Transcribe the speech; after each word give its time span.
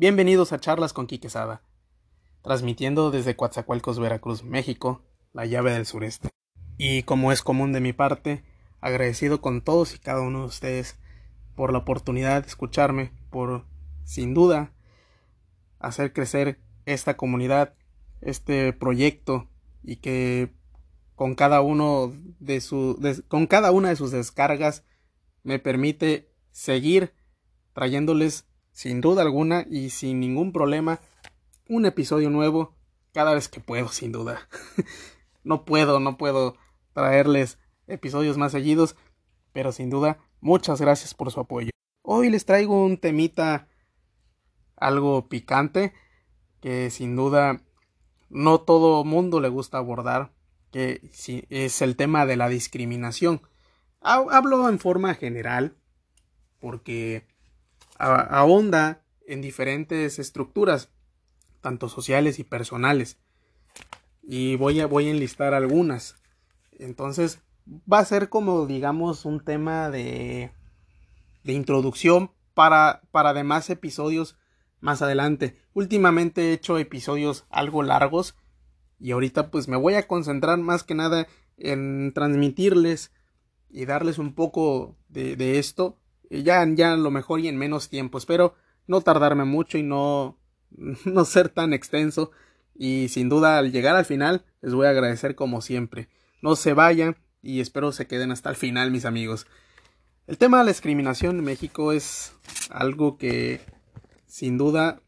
Bienvenidos 0.00 0.52
a 0.52 0.60
Charlas 0.60 0.92
con 0.92 1.08
Quiquesada, 1.08 1.60
transmitiendo 2.42 3.10
desde 3.10 3.34
Coatzacoalcos, 3.34 3.98
Veracruz, 3.98 4.44
México, 4.44 5.02
la 5.32 5.44
llave 5.44 5.72
del 5.72 5.86
sureste. 5.86 6.28
Y 6.76 7.02
como 7.02 7.32
es 7.32 7.42
común 7.42 7.72
de 7.72 7.80
mi 7.80 7.92
parte, 7.92 8.44
agradecido 8.80 9.40
con 9.40 9.60
todos 9.60 9.96
y 9.96 9.98
cada 9.98 10.20
uno 10.20 10.42
de 10.42 10.46
ustedes 10.46 11.00
por 11.56 11.72
la 11.72 11.78
oportunidad 11.78 12.42
de 12.42 12.46
escucharme, 12.46 13.10
por, 13.28 13.66
sin 14.04 14.34
duda, 14.34 14.72
hacer 15.80 16.12
crecer 16.12 16.60
esta 16.86 17.16
comunidad, 17.16 17.74
este 18.20 18.72
proyecto 18.72 19.48
y 19.82 19.96
que 19.96 20.54
con 21.16 21.34
cada 21.34 21.60
uno 21.60 22.12
de 22.38 22.60
su 22.60 23.00
con 23.26 23.48
cada 23.48 23.72
una 23.72 23.88
de 23.88 23.96
sus 23.96 24.12
descargas 24.12 24.84
me 25.42 25.58
permite 25.58 26.30
seguir 26.52 27.14
trayéndoles 27.72 28.47
sin 28.78 29.00
duda 29.00 29.22
alguna 29.22 29.66
y 29.68 29.90
sin 29.90 30.20
ningún 30.20 30.52
problema 30.52 31.00
un 31.68 31.84
episodio 31.84 32.30
nuevo 32.30 32.76
cada 33.12 33.34
vez 33.34 33.48
que 33.48 33.58
puedo 33.58 33.88
sin 33.88 34.12
duda. 34.12 34.48
No 35.42 35.64
puedo 35.64 35.98
no 35.98 36.16
puedo 36.16 36.56
traerles 36.92 37.58
episodios 37.86 38.36
más 38.36 38.52
seguidos 38.52 38.94
pero 39.52 39.72
sin 39.72 39.90
duda 39.90 40.18
muchas 40.40 40.80
gracias 40.80 41.14
por 41.14 41.32
su 41.32 41.40
apoyo. 41.40 41.70
Hoy 42.02 42.30
les 42.30 42.44
traigo 42.44 42.84
un 42.84 42.98
temita 42.98 43.66
algo 44.76 45.28
picante 45.28 45.92
que 46.60 46.90
sin 46.90 47.16
duda 47.16 47.62
no 48.28 48.60
todo 48.60 49.02
mundo 49.02 49.40
le 49.40 49.48
gusta 49.48 49.78
abordar 49.78 50.32
que 50.70 51.00
es 51.50 51.82
el 51.82 51.96
tema 51.96 52.26
de 52.26 52.36
la 52.36 52.48
discriminación. 52.48 53.42
Hablo 54.00 54.68
en 54.68 54.78
forma 54.78 55.14
general 55.14 55.76
porque 56.60 57.26
ahonda 57.98 59.02
en 59.26 59.40
diferentes 59.40 60.18
estructuras, 60.18 60.90
tanto 61.60 61.88
sociales 61.88 62.38
y 62.38 62.44
personales. 62.44 63.18
Y 64.22 64.56
voy 64.56 64.80
a, 64.80 64.86
voy 64.86 65.08
a 65.08 65.10
enlistar 65.10 65.54
algunas. 65.54 66.16
Entonces, 66.72 67.40
va 67.90 67.98
a 67.98 68.04
ser 68.04 68.28
como, 68.28 68.66
digamos, 68.66 69.24
un 69.24 69.44
tema 69.44 69.90
de, 69.90 70.52
de 71.44 71.52
introducción 71.52 72.30
para, 72.54 73.02
para 73.10 73.34
demás 73.34 73.70
episodios 73.70 74.36
más 74.80 75.02
adelante. 75.02 75.56
Últimamente 75.74 76.50
he 76.50 76.52
hecho 76.52 76.78
episodios 76.78 77.46
algo 77.50 77.82
largos 77.82 78.36
y 79.00 79.12
ahorita 79.12 79.50
pues 79.50 79.68
me 79.68 79.76
voy 79.76 79.94
a 79.94 80.06
concentrar 80.06 80.58
más 80.58 80.82
que 80.82 80.94
nada 80.94 81.26
en 81.56 82.12
transmitirles 82.14 83.12
y 83.68 83.84
darles 83.86 84.18
un 84.18 84.34
poco 84.34 84.96
de, 85.08 85.36
de 85.36 85.58
esto 85.58 85.98
ya, 86.30 86.66
ya 86.74 86.96
lo 86.96 87.10
mejor 87.10 87.40
y 87.40 87.48
en 87.48 87.56
menos 87.56 87.88
tiempo. 87.88 88.18
Espero 88.18 88.54
no 88.86 89.00
tardarme 89.00 89.44
mucho 89.44 89.78
y 89.78 89.82
no, 89.82 90.38
no 91.04 91.24
ser 91.24 91.48
tan 91.48 91.72
extenso. 91.72 92.30
Y 92.74 93.08
sin 93.08 93.28
duda 93.28 93.58
al 93.58 93.72
llegar 93.72 93.96
al 93.96 94.04
final 94.04 94.44
les 94.60 94.74
voy 94.74 94.86
a 94.86 94.90
agradecer 94.90 95.34
como 95.34 95.60
siempre. 95.60 96.08
No 96.42 96.56
se 96.56 96.74
vayan 96.74 97.16
y 97.42 97.60
espero 97.60 97.92
se 97.92 98.06
queden 98.06 98.30
hasta 98.30 98.50
el 98.50 98.56
final 98.56 98.90
mis 98.90 99.04
amigos. 99.04 99.46
El 100.26 100.38
tema 100.38 100.58
de 100.58 100.64
la 100.64 100.70
discriminación 100.70 101.38
en 101.38 101.44
México 101.44 101.92
es 101.92 102.34
algo 102.70 103.16
que 103.16 103.60
sin 104.26 104.58
duda 104.58 105.00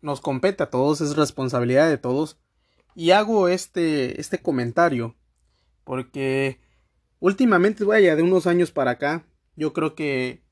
nos 0.00 0.20
compete 0.20 0.62
a 0.62 0.70
todos, 0.70 1.00
es 1.00 1.16
responsabilidad 1.16 1.88
de 1.88 1.98
todos. 1.98 2.38
Y 2.94 3.10
hago 3.10 3.48
este, 3.48 4.20
este 4.20 4.38
comentario 4.38 5.16
porque 5.84 6.60
últimamente, 7.18 7.84
vaya, 7.84 8.14
de 8.14 8.22
unos 8.22 8.46
años 8.46 8.70
para 8.70 8.92
acá, 8.92 9.24
yo 9.58 9.72
creo 9.72 9.96
que 9.96 10.44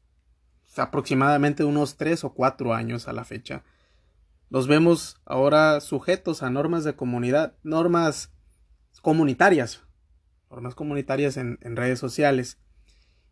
aproximadamente 0.76 1.62
unos 1.64 1.96
tres 1.96 2.24
o 2.24 2.34
cuatro 2.34 2.74
años 2.74 3.06
a 3.06 3.12
la 3.12 3.24
fecha. 3.24 3.62
Los 4.50 4.66
vemos 4.66 5.20
ahora 5.24 5.80
sujetos 5.80 6.42
a 6.42 6.50
normas 6.50 6.82
de 6.82 6.96
comunidad, 6.96 7.56
normas 7.62 8.32
comunitarias, 9.02 9.84
normas 10.50 10.74
comunitarias 10.74 11.36
en, 11.36 11.58
en 11.62 11.76
redes 11.76 12.00
sociales. 12.00 12.58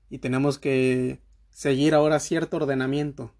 Y 0.08 0.18
tenemos 0.18 0.58
que 0.58 1.20
seguir 1.50 1.94
ahora 1.94 2.20
cierto 2.20 2.58
ordenamiento. 2.58 3.34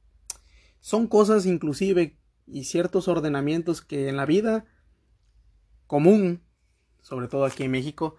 Son 0.81 1.06
cosas 1.06 1.47
inclusive 1.47 2.19
y 2.47 2.65
ciertos 2.65 3.06
ordenamientos 3.06 3.81
que 3.81 4.09
en 4.09 4.17
la 4.17 4.27
vida 4.27 4.67
común, 5.87 6.43
sobre 7.00 7.28
todo 7.28 7.44
aquí 7.44 7.62
en 7.62 7.71
México, 7.71 8.17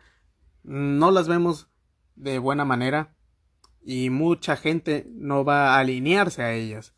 no 0.64 1.12
las 1.12 1.28
vemos 1.28 1.70
de 2.16 2.40
buena 2.40 2.64
manera 2.64 3.15
y 3.86 4.10
mucha 4.10 4.58
gente 4.58 5.06
no 5.12 5.46
va 5.46 5.76
a 5.76 5.80
alinearse 5.80 6.42
a 6.42 6.54
ellas. 6.54 6.96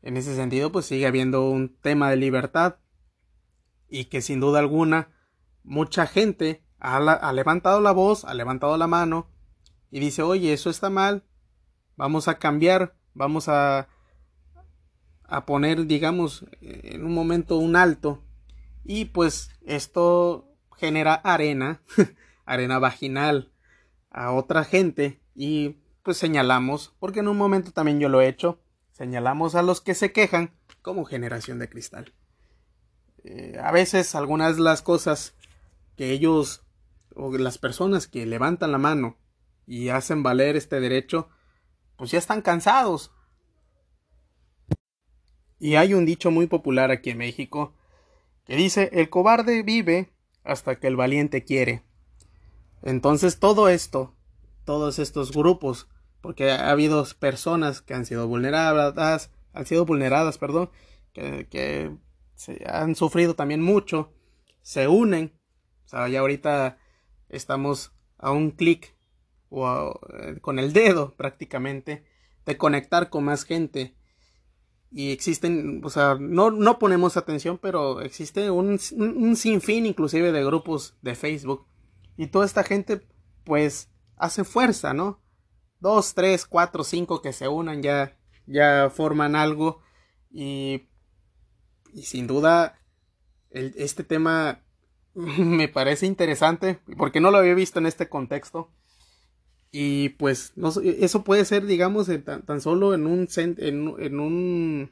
En 0.00 0.16
ese 0.16 0.34
sentido, 0.34 0.72
pues 0.72 0.86
sigue 0.86 1.06
habiendo 1.06 1.50
un 1.50 1.76
tema 1.76 2.08
de 2.08 2.16
libertad 2.16 2.76
y 3.86 4.06
que 4.06 4.22
sin 4.22 4.40
duda 4.40 4.60
alguna 4.60 5.10
mucha 5.62 6.06
gente 6.06 6.64
ha, 6.78 7.32
levantado 7.34 7.82
la 7.82 7.92
voz, 7.92 8.24
ha 8.24 8.32
levantado 8.32 8.78
la 8.78 8.86
mano 8.86 9.28
y 9.90 10.00
dice, 10.00 10.22
oye, 10.22 10.54
eso 10.54 10.70
está 10.70 10.88
mal, 10.88 11.24
vamos 11.96 12.28
a 12.28 12.38
cambiar, 12.38 12.96
vamos 13.12 13.48
a, 13.48 13.88
a 15.24 15.44
poner, 15.44 15.86
digamos, 15.86 16.46
en 16.62 17.04
un 17.04 17.12
momento 17.12 17.58
un 17.58 17.76
alto 17.76 18.24
y 18.84 19.04
pues 19.04 19.50
esto 19.66 20.56
genera 20.78 21.12
arena, 21.12 21.82
arena 22.46 22.78
vaginal 22.78 23.52
a 24.10 24.32
otra 24.32 24.64
gente 24.64 25.20
y 25.34 25.79
pues 26.02 26.16
señalamos, 26.16 26.94
porque 26.98 27.20
en 27.20 27.28
un 27.28 27.36
momento 27.36 27.72
también 27.72 28.00
yo 28.00 28.08
lo 28.08 28.20
he 28.20 28.28
hecho, 28.28 28.60
señalamos 28.92 29.54
a 29.54 29.62
los 29.62 29.80
que 29.80 29.94
se 29.94 30.12
quejan 30.12 30.52
como 30.82 31.04
generación 31.04 31.58
de 31.58 31.68
cristal. 31.68 32.14
Eh, 33.24 33.58
a 33.62 33.70
veces 33.70 34.14
algunas 34.14 34.56
de 34.56 34.62
las 34.62 34.82
cosas 34.82 35.34
que 35.96 36.10
ellos 36.10 36.64
o 37.14 37.36
las 37.36 37.58
personas 37.58 38.06
que 38.06 38.24
levantan 38.24 38.72
la 38.72 38.78
mano 38.78 39.18
y 39.66 39.90
hacen 39.90 40.22
valer 40.22 40.56
este 40.56 40.80
derecho, 40.80 41.28
pues 41.96 42.10
ya 42.10 42.18
están 42.18 42.42
cansados. 42.42 43.12
Y 45.58 45.74
hay 45.74 45.92
un 45.92 46.06
dicho 46.06 46.30
muy 46.30 46.46
popular 46.46 46.90
aquí 46.90 47.10
en 47.10 47.18
México 47.18 47.74
que 48.46 48.56
dice, 48.56 48.90
el 48.94 49.10
cobarde 49.10 49.62
vive 49.62 50.10
hasta 50.42 50.80
que 50.80 50.86
el 50.86 50.96
valiente 50.96 51.44
quiere. 51.44 51.82
Entonces 52.82 53.38
todo 53.38 53.68
esto 53.68 54.14
todos 54.64 54.98
estos 54.98 55.32
grupos, 55.32 55.88
porque 56.20 56.50
ha 56.50 56.70
habido 56.70 57.06
personas 57.18 57.82
que 57.82 57.94
han 57.94 58.04
sido 58.04 58.26
vulneradas, 58.28 59.30
han 59.52 59.66
sido 59.66 59.86
vulneradas, 59.86 60.38
perdón, 60.38 60.70
que, 61.12 61.96
han 62.66 62.94
sufrido 62.94 63.34
también 63.34 63.60
mucho, 63.62 64.12
se 64.62 64.88
unen, 64.88 65.32
o 65.86 65.88
sea, 65.88 66.08
ya 66.08 66.20
ahorita 66.20 66.78
estamos 67.28 67.92
a 68.18 68.30
un 68.30 68.50
clic 68.50 68.94
o 69.48 69.98
eh, 70.12 70.38
con 70.40 70.58
el 70.58 70.72
dedo 70.72 71.14
prácticamente 71.16 72.04
de 72.46 72.56
conectar 72.56 73.10
con 73.10 73.24
más 73.24 73.44
gente. 73.44 73.94
Y 74.92 75.12
existen, 75.12 75.82
o 75.84 75.90
sea, 75.90 76.16
no, 76.18 76.50
no 76.50 76.78
ponemos 76.78 77.16
atención, 77.16 77.58
pero 77.58 78.00
existe 78.00 78.50
un, 78.50 78.78
un 78.96 79.36
sinfín 79.36 79.86
inclusive 79.86 80.32
de 80.32 80.44
grupos 80.44 80.96
de 81.02 81.14
Facebook. 81.14 81.66
Y 82.16 82.26
toda 82.26 82.46
esta 82.46 82.64
gente 82.64 83.06
pues 83.44 83.90
hace 84.20 84.44
fuerza, 84.44 84.94
¿no? 84.94 85.20
Dos, 85.80 86.14
tres, 86.14 86.44
cuatro, 86.44 86.84
cinco 86.84 87.22
que 87.22 87.32
se 87.32 87.48
unan 87.48 87.82
ya, 87.82 88.16
ya 88.46 88.90
forman 88.94 89.34
algo. 89.34 89.82
Y, 90.30 90.86
sin 92.02 92.28
duda 92.28 92.76
este 93.50 94.04
tema 94.04 94.62
me 95.14 95.66
parece 95.66 96.06
interesante 96.06 96.78
porque 96.96 97.20
no 97.20 97.32
lo 97.32 97.38
había 97.38 97.54
visto 97.54 97.80
en 97.80 97.86
este 97.86 98.08
contexto. 98.08 98.70
Y 99.72 100.10
pues 100.10 100.52
no, 100.56 100.72
eso 100.82 101.24
puede 101.24 101.44
ser 101.44 101.64
digamos 101.66 102.08
tan, 102.24 102.60
solo 102.60 102.94
en 102.94 103.06
un, 103.06 103.28
en 103.36 104.20
un 104.20 104.90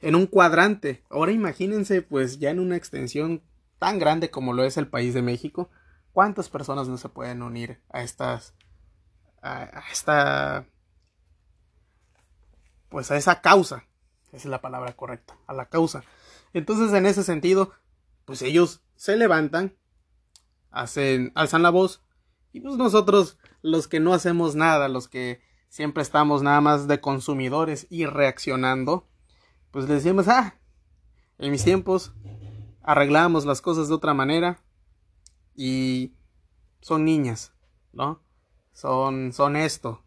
en 0.00 0.14
un 0.14 0.26
cuadrante. 0.26 1.02
Ahora 1.08 1.32
imagínense 1.32 2.02
pues 2.02 2.38
ya 2.38 2.50
en 2.50 2.60
una 2.60 2.76
extensión 2.76 3.42
tan 3.78 3.98
grande 3.98 4.30
como 4.30 4.52
lo 4.52 4.64
es 4.64 4.76
el 4.76 4.88
país 4.88 5.14
de 5.14 5.22
México 5.22 5.70
¿Cuántas 6.12 6.48
personas 6.48 6.88
no 6.88 6.98
se 6.98 7.08
pueden 7.08 7.42
unir 7.42 7.80
a 7.90 8.02
estas, 8.02 8.54
a, 9.40 9.82
esta, 9.90 10.66
pues 12.88 13.10
a 13.10 13.16
esa 13.16 13.40
causa? 13.40 13.84
Esa 14.28 14.36
es 14.36 14.46
la 14.46 14.60
palabra 14.60 14.94
correcta, 14.94 15.36
a 15.46 15.54
la 15.54 15.66
causa. 15.66 16.04
Entonces, 16.52 16.92
en 16.92 17.06
ese 17.06 17.22
sentido, 17.22 17.72
pues 18.24 18.42
ellos 18.42 18.82
se 18.94 19.16
levantan, 19.16 19.74
hacen, 20.70 21.32
alzan 21.34 21.62
la 21.62 21.70
voz, 21.70 22.02
y 22.52 22.60
pues 22.60 22.76
nosotros, 22.76 23.38
los 23.62 23.88
que 23.88 23.98
no 23.98 24.12
hacemos 24.12 24.54
nada, 24.54 24.88
los 24.88 25.08
que 25.08 25.40
siempre 25.68 26.02
estamos 26.02 26.42
nada 26.42 26.60
más 26.60 26.86
de 26.86 27.00
consumidores 27.00 27.86
y 27.88 28.04
reaccionando, 28.04 29.08
pues 29.70 29.88
le 29.88 29.94
decimos, 29.94 30.28
ah, 30.28 30.56
en 31.38 31.50
mis 31.50 31.64
tiempos 31.64 32.12
arreglamos 32.82 33.46
las 33.46 33.62
cosas 33.62 33.88
de 33.88 33.94
otra 33.94 34.12
manera, 34.12 34.60
y 35.54 36.14
son 36.80 37.04
niñas, 37.04 37.52
¿no? 37.92 38.22
Son, 38.72 39.32
son 39.32 39.56
esto, 39.56 40.02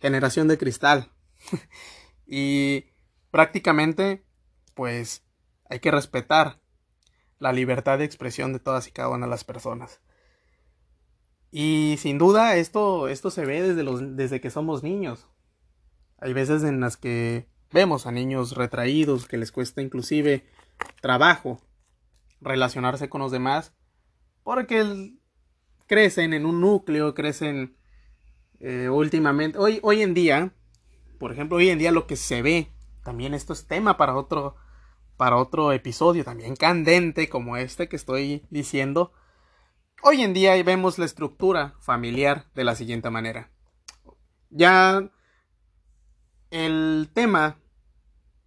generación 0.00 0.48
de 0.48 0.58
cristal. 0.58 1.12
y 2.26 2.86
prácticamente, 3.30 4.24
pues 4.74 5.24
hay 5.68 5.80
que 5.80 5.90
respetar 5.90 6.60
la 7.38 7.52
libertad 7.52 7.98
de 7.98 8.04
expresión 8.04 8.52
de 8.52 8.60
todas 8.60 8.88
y 8.88 8.92
cada 8.92 9.10
una 9.10 9.26
de 9.26 9.30
las 9.30 9.44
personas. 9.44 10.00
Y 11.50 11.96
sin 11.98 12.18
duda 12.18 12.56
esto, 12.56 13.08
esto 13.08 13.30
se 13.30 13.44
ve 13.44 13.62
desde, 13.62 13.82
los, 13.82 14.16
desde 14.16 14.40
que 14.40 14.50
somos 14.50 14.82
niños. 14.82 15.26
Hay 16.18 16.32
veces 16.32 16.62
en 16.64 16.80
las 16.80 16.96
que 16.96 17.48
vemos 17.72 18.06
a 18.06 18.12
niños 18.12 18.52
retraídos 18.56 19.26
que 19.26 19.38
les 19.38 19.52
cuesta 19.52 19.82
inclusive 19.82 20.46
trabajo 21.00 21.60
relacionarse 22.40 23.08
con 23.08 23.20
los 23.20 23.32
demás 23.32 23.72
porque 24.46 25.12
crecen 25.88 26.32
en 26.32 26.46
un 26.46 26.60
núcleo, 26.60 27.14
crecen 27.14 27.76
eh, 28.60 28.88
últimamente. 28.88 29.58
Hoy, 29.58 29.80
hoy 29.82 30.02
en 30.02 30.14
día, 30.14 30.54
por 31.18 31.32
ejemplo, 31.32 31.56
hoy 31.56 31.68
en 31.68 31.80
día 31.80 31.90
lo 31.90 32.06
que 32.06 32.14
se 32.14 32.42
ve, 32.42 32.70
también 33.02 33.34
esto 33.34 33.52
es 33.52 33.66
tema 33.66 33.96
para 33.96 34.14
otro, 34.14 34.54
para 35.16 35.34
otro 35.34 35.72
episodio, 35.72 36.22
también 36.22 36.54
candente 36.54 37.28
como 37.28 37.56
este 37.56 37.88
que 37.88 37.96
estoy 37.96 38.46
diciendo. 38.48 39.12
Hoy 40.04 40.22
en 40.22 40.32
día 40.32 40.62
vemos 40.62 40.96
la 41.00 41.06
estructura 41.06 41.74
familiar 41.80 42.46
de 42.54 42.62
la 42.62 42.76
siguiente 42.76 43.10
manera. 43.10 43.50
Ya 44.50 45.10
el 46.52 47.10
tema 47.12 47.58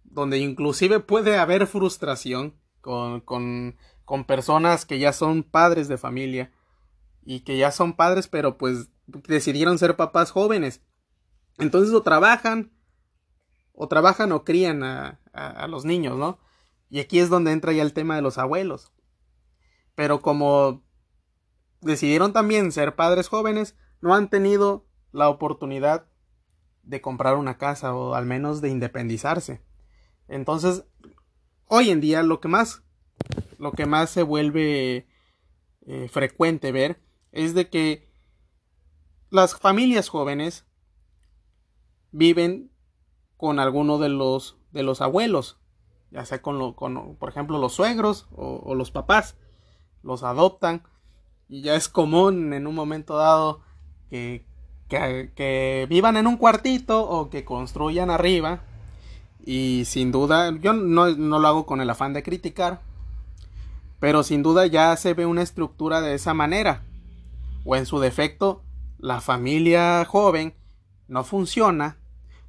donde 0.04 0.38
inclusive 0.38 1.00
puede 1.00 1.36
haber 1.36 1.66
frustración 1.66 2.58
con, 2.80 3.20
con, 3.20 3.76
con 4.10 4.24
personas 4.24 4.86
que 4.86 4.98
ya 4.98 5.12
son 5.12 5.44
padres 5.44 5.86
de 5.86 5.96
familia 5.96 6.50
y 7.22 7.42
que 7.42 7.56
ya 7.56 7.70
son 7.70 7.92
padres 7.92 8.26
pero 8.26 8.58
pues 8.58 8.90
decidieron 9.06 9.78
ser 9.78 9.94
papás 9.94 10.32
jóvenes. 10.32 10.82
Entonces 11.58 11.94
o 11.94 12.02
trabajan 12.02 12.72
o 13.72 13.86
trabajan 13.86 14.32
o 14.32 14.42
crían 14.42 14.82
a, 14.82 15.20
a, 15.32 15.68
los 15.68 15.84
niños, 15.84 16.18
¿no? 16.18 16.40
Y 16.88 16.98
aquí 16.98 17.20
es 17.20 17.28
donde 17.28 17.52
entra 17.52 17.72
ya 17.72 17.82
el 17.82 17.92
tema 17.92 18.16
de 18.16 18.22
los 18.22 18.36
abuelos. 18.36 18.92
Pero 19.94 20.20
como 20.22 20.82
decidieron 21.80 22.32
también 22.32 22.72
ser 22.72 22.96
padres 22.96 23.28
jóvenes, 23.28 23.76
no 24.00 24.12
han 24.12 24.28
tenido 24.28 24.88
la 25.12 25.28
oportunidad 25.28 26.08
de 26.82 27.00
comprar 27.00 27.36
una 27.36 27.58
casa 27.58 27.94
o 27.94 28.16
al 28.16 28.26
menos 28.26 28.60
de 28.60 28.70
independizarse. 28.70 29.62
Entonces, 30.26 30.84
hoy 31.66 31.90
en 31.90 32.00
día 32.00 32.24
lo 32.24 32.40
que 32.40 32.48
más 32.48 32.82
lo 33.60 33.72
que 33.72 33.86
más 33.86 34.10
se 34.10 34.22
vuelve 34.22 35.06
eh, 35.86 36.08
frecuente 36.08 36.72
ver 36.72 37.00
es 37.30 37.54
de 37.54 37.68
que 37.68 38.10
las 39.30 39.56
familias 39.56 40.08
jóvenes 40.08 40.64
viven 42.10 42.72
con 43.36 43.60
alguno 43.60 43.98
de 43.98 44.08
los 44.08 44.56
de 44.72 44.82
los 44.82 45.00
abuelos, 45.00 45.58
ya 46.10 46.24
sea 46.24 46.42
con, 46.42 46.58
lo, 46.58 46.74
con 46.74 47.16
por 47.16 47.28
ejemplo 47.28 47.58
los 47.58 47.74
suegros 47.74 48.26
o 48.32 48.74
los 48.74 48.90
papás, 48.90 49.36
los 50.02 50.22
adoptan 50.22 50.82
y 51.48 51.62
ya 51.62 51.74
es 51.74 51.88
común 51.88 52.52
en 52.52 52.66
un 52.68 52.74
momento 52.76 53.16
dado 53.16 53.60
que, 54.08 54.44
que, 54.88 55.86
vivan 55.88 56.16
en 56.16 56.26
un 56.26 56.36
cuartito 56.36 57.08
o 57.08 57.28
que 57.28 57.44
construyan 57.44 58.10
arriba. 58.10 58.60
Y 59.44 59.84
sin 59.86 60.12
duda, 60.12 60.54
yo 60.60 60.72
no, 60.72 61.08
no 61.08 61.38
lo 61.38 61.48
hago 61.48 61.66
con 61.66 61.80
el 61.80 61.90
afán 61.90 62.12
de 62.12 62.22
criticar, 62.22 62.82
pero 64.00 64.22
sin 64.22 64.42
duda 64.42 64.66
ya 64.66 64.96
se 64.96 65.14
ve 65.14 65.26
una 65.26 65.42
estructura 65.42 66.00
de 66.00 66.14
esa 66.14 66.34
manera. 66.34 66.82
O 67.64 67.76
en 67.76 67.86
su 67.86 68.00
defecto, 68.00 68.64
la 68.98 69.20
familia 69.20 70.04
joven 70.06 70.54
no 71.06 71.22
funciona, 71.22 71.98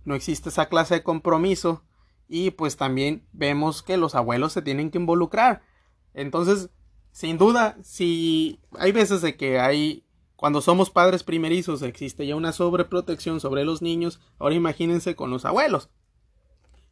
no 0.05 0.15
existe 0.15 0.49
esa 0.49 0.67
clase 0.67 0.95
de 0.95 1.03
compromiso 1.03 1.83
y 2.27 2.51
pues 2.51 2.77
también 2.77 3.27
vemos 3.33 3.83
que 3.83 3.97
los 3.97 4.15
abuelos 4.15 4.53
se 4.53 4.61
tienen 4.61 4.89
que 4.89 4.97
involucrar. 4.97 5.61
Entonces, 6.13 6.69
sin 7.11 7.37
duda, 7.37 7.77
si 7.83 8.61
hay 8.79 8.93
veces 8.93 9.21
de 9.21 9.35
que 9.35 9.59
hay 9.59 10.05
cuando 10.41 10.61
somos 10.61 10.89
padres 10.89 11.21
primerizos 11.23 11.83
existe 11.83 12.25
ya 12.25 12.35
una 12.35 12.51
sobreprotección 12.51 13.39
sobre 13.39 13.63
los 13.63 13.83
niños, 13.83 14.19
ahora 14.39 14.55
imagínense 14.55 15.15
con 15.15 15.29
los 15.29 15.45
abuelos. 15.45 15.91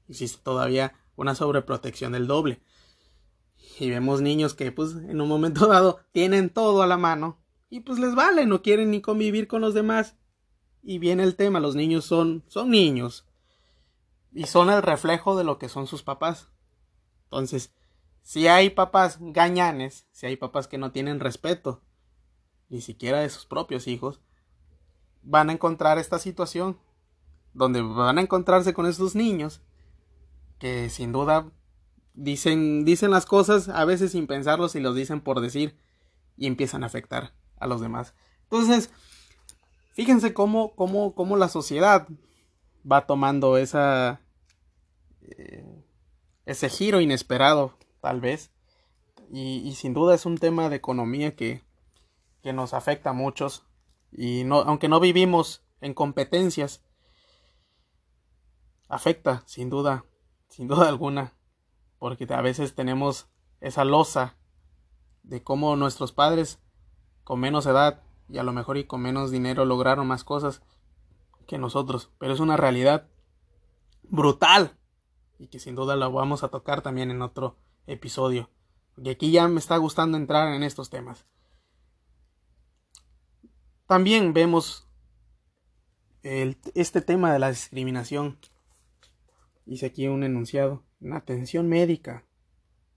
Existe 0.07 0.39
todavía 0.43 0.93
una 1.15 1.33
sobreprotección 1.33 2.11
del 2.11 2.27
doble. 2.27 2.61
Y 3.79 3.89
vemos 3.89 4.21
niños 4.21 4.53
que 4.53 4.71
pues 4.71 4.91
en 4.91 5.21
un 5.21 5.29
momento 5.29 5.67
dado 5.67 5.99
tienen 6.11 6.49
todo 6.49 6.81
a 6.81 6.87
la 6.87 6.97
mano 6.97 7.39
y 7.69 7.81
pues 7.81 7.99
les 7.99 8.15
vale, 8.15 8.45
no 8.45 8.61
quieren 8.61 8.91
ni 8.91 9.01
convivir 9.01 9.47
con 9.47 9.61
los 9.61 9.73
demás. 9.73 10.15
Y 10.81 10.99
viene 10.99 11.23
el 11.23 11.35
tema, 11.35 11.59
los 11.59 11.75
niños 11.75 12.05
son 12.05 12.43
son 12.47 12.69
niños 12.69 13.27
y 14.31 14.45
son 14.45 14.69
el 14.69 14.81
reflejo 14.81 15.37
de 15.37 15.43
lo 15.43 15.57
que 15.57 15.69
son 15.69 15.87
sus 15.87 16.03
papás. 16.03 16.51
Entonces, 17.25 17.73
si 18.21 18.47
hay 18.47 18.69
papás 18.69 19.17
gañanes, 19.19 20.07
si 20.11 20.25
hay 20.25 20.35
papás 20.35 20.67
que 20.67 20.77
no 20.77 20.91
tienen 20.91 21.19
respeto, 21.19 21.81
ni 22.69 22.81
siquiera 22.81 23.19
de 23.21 23.29
sus 23.29 23.45
propios 23.45 23.87
hijos, 23.87 24.21
van 25.21 25.49
a 25.49 25.53
encontrar 25.53 25.97
esta 25.97 26.19
situación 26.19 26.79
donde 27.53 27.81
van 27.81 28.17
a 28.17 28.21
encontrarse 28.21 28.73
con 28.73 28.85
estos 28.85 29.15
niños 29.15 29.61
que 30.59 30.89
sin 30.89 31.11
duda 31.11 31.51
dicen, 32.19 32.85
dicen 32.85 33.11
las 33.11 33.25
cosas 33.25 33.69
a 33.69 33.85
veces 33.85 34.11
sin 34.11 34.27
pensarlos 34.27 34.75
y 34.75 34.79
los 34.79 34.95
dicen 34.95 35.21
por 35.21 35.39
decir 35.39 35.77
y 36.37 36.47
empiezan 36.47 36.83
a 36.83 36.87
afectar 36.87 37.33
a 37.57 37.67
los 37.67 37.81
demás. 37.81 38.13
Entonces, 38.43 38.91
fíjense 39.93 40.33
cómo, 40.33 40.75
cómo, 40.75 41.15
cómo 41.15 41.37
la 41.37 41.49
sociedad 41.49 42.07
va 42.89 43.05
tomando 43.05 43.57
esa, 43.57 44.21
eh, 45.21 45.65
ese 46.45 46.69
giro 46.69 47.01
inesperado 47.01 47.77
tal 48.01 48.21
vez. 48.21 48.51
Y, 49.31 49.73
sin 49.75 49.93
duda 49.93 50.15
es 50.15 50.25
un 50.25 50.39
tema 50.39 50.69
de 50.69 50.77
economía 50.77 51.35
que, 51.35 51.63
que 52.41 52.51
nos 52.51 52.73
afecta 52.73 53.11
a 53.11 53.13
muchos. 53.13 53.63
Y 54.11 54.43
no, 54.43 54.61
aunque 54.61 54.87
no 54.87 54.99
vivimos 54.99 55.63
en 55.81 55.93
competencias, 55.93 56.83
afecta, 58.87 59.43
sin 59.45 59.69
duda, 59.69 60.03
sin 60.47 60.67
duda 60.67 60.89
alguna. 60.89 61.35
Porque 61.99 62.27
a 62.33 62.41
veces 62.41 62.73
tenemos 62.73 63.29
esa 63.61 63.85
losa 63.85 64.37
de 65.23 65.43
cómo 65.43 65.75
nuestros 65.75 66.11
padres 66.11 66.59
con 67.23 67.39
menos 67.39 67.65
edad 67.65 68.01
y 68.29 68.37
a 68.37 68.43
lo 68.43 68.53
mejor 68.53 68.77
y 68.77 68.85
con 68.85 69.01
menos 69.01 69.31
dinero 69.31 69.65
lograron 69.65 70.07
más 70.07 70.23
cosas 70.23 70.61
que 71.45 71.57
nosotros. 71.57 72.11
Pero 72.17 72.33
es 72.33 72.39
una 72.39 72.57
realidad 72.57 73.07
brutal 74.03 74.77
y 75.37 75.47
que 75.47 75.59
sin 75.59 75.75
duda 75.75 75.95
la 75.95 76.07
vamos 76.07 76.43
a 76.43 76.49
tocar 76.49 76.81
también 76.81 77.11
en 77.11 77.21
otro 77.21 77.57
episodio. 77.87 78.49
Y 78.97 79.09
aquí 79.09 79.31
ya 79.31 79.47
me 79.47 79.59
está 79.59 79.77
gustando 79.77 80.17
entrar 80.17 80.53
en 80.53 80.63
estos 80.63 80.89
temas. 80.89 81.25
También 83.87 84.33
vemos 84.33 84.87
este 86.21 87.01
tema 87.01 87.33
de 87.33 87.39
la 87.39 87.49
discriminación. 87.49 88.37
Hice 89.65 89.87
aquí 89.87 90.07
un 90.07 90.23
enunciado. 90.23 90.83
En 91.01 91.13
atención 91.13 91.67
médica. 91.67 92.25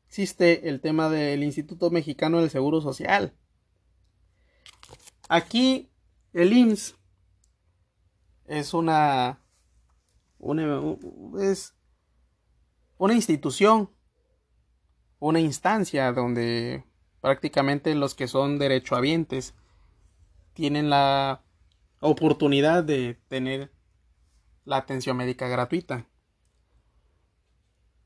Existe 0.09 0.69
el 0.69 0.81
tema 0.81 1.09
del 1.09 1.43
Instituto 1.43 1.91
Mexicano 1.91 2.41
del 2.41 2.51
Seguro 2.51 2.81
Social. 2.81 3.35
Aquí 5.29 5.91
el 6.33 6.53
IMSS 6.53 6.97
es 8.47 8.75
una, 8.75 9.41
una 10.39 10.97
es 11.41 11.75
una 12.99 13.15
institución 13.15 13.91
una 15.23 15.39
instancia 15.39 16.13
donde 16.13 16.85
prácticamente 17.21 17.95
los 17.95 18.17
que 18.17 18.27
son 18.27 18.59
derechohabientes 18.59 19.55
tienen 20.53 20.91
la 20.91 21.45
oportunidad 22.01 22.83
de 22.83 23.21
tener 23.29 23.71
la 24.65 24.79
atención 24.79 25.17
médica 25.17 25.47
gratuita. 25.47 26.09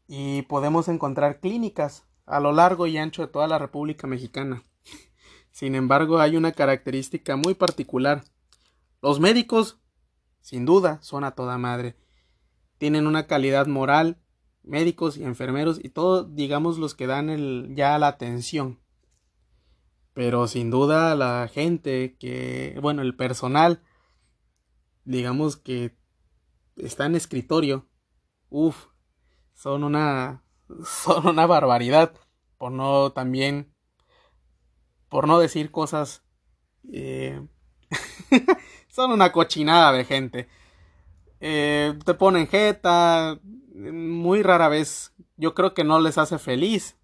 Y 0.06 0.42
podemos 0.42 0.88
encontrar 0.88 1.40
clínicas 1.40 2.06
a 2.26 2.40
lo 2.40 2.52
largo 2.52 2.86
y 2.86 2.98
ancho 2.98 3.22
de 3.22 3.28
toda 3.28 3.46
la 3.46 3.58
República 3.58 4.06
Mexicana. 4.06 4.62
Sin 5.50 5.74
embargo, 5.74 6.18
hay 6.18 6.36
una 6.36 6.52
característica 6.52 7.36
muy 7.36 7.54
particular. 7.54 8.24
Los 9.00 9.20
médicos, 9.20 9.78
sin 10.40 10.64
duda, 10.66 10.98
son 11.02 11.24
a 11.24 11.32
toda 11.32 11.58
madre. 11.58 11.96
Tienen 12.78 13.06
una 13.06 13.26
calidad 13.26 13.66
moral 13.66 14.20
médicos 14.66 15.16
y 15.16 15.24
enfermeros 15.24 15.78
y 15.82 15.88
todos, 15.88 16.34
digamos, 16.34 16.78
los 16.78 16.94
que 16.94 17.06
dan 17.06 17.30
el, 17.30 17.72
ya 17.74 17.98
la 17.98 18.08
atención. 18.08 18.80
Pero 20.12 20.48
sin 20.48 20.70
duda 20.70 21.14
la 21.14 21.48
gente 21.52 22.16
que, 22.18 22.78
bueno, 22.82 23.02
el 23.02 23.16
personal, 23.16 23.82
digamos 25.04 25.56
que 25.56 25.96
está 26.76 27.06
en 27.06 27.14
escritorio, 27.14 27.88
uff, 28.48 28.86
son 29.56 29.82
una, 29.82 30.44
son 30.84 31.26
una 31.26 31.46
barbaridad, 31.46 32.12
por 32.58 32.70
no 32.70 33.10
también, 33.10 33.72
por 35.08 35.26
no 35.26 35.40
decir 35.40 35.72
cosas, 35.72 36.22
eh, 36.92 37.40
son 38.88 39.10
una 39.10 39.32
cochinada 39.32 39.92
de 39.92 40.04
gente. 40.04 40.48
Eh, 41.40 41.98
te 42.04 42.14
ponen 42.14 42.46
jeta, 42.46 43.38
muy 43.74 44.42
rara 44.42 44.68
vez, 44.68 45.12
yo 45.36 45.54
creo 45.54 45.74
que 45.74 45.84
no 45.84 46.00
les 46.00 46.18
hace 46.18 46.38
feliz 46.38 46.96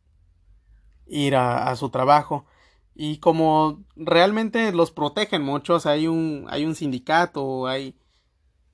ir 1.07 1.37
a, 1.37 1.75
su 1.77 1.91
trabajo. 1.91 2.47
Y 2.95 3.19
como 3.19 3.83
realmente 3.97 4.73
los 4.73 4.91
protegen 4.91 5.43
muchos, 5.43 5.87
hay 5.87 6.07
un, 6.07 6.47
hay 6.51 6.65
un 6.67 6.75
sindicato, 6.75 7.67
hay 7.67 7.97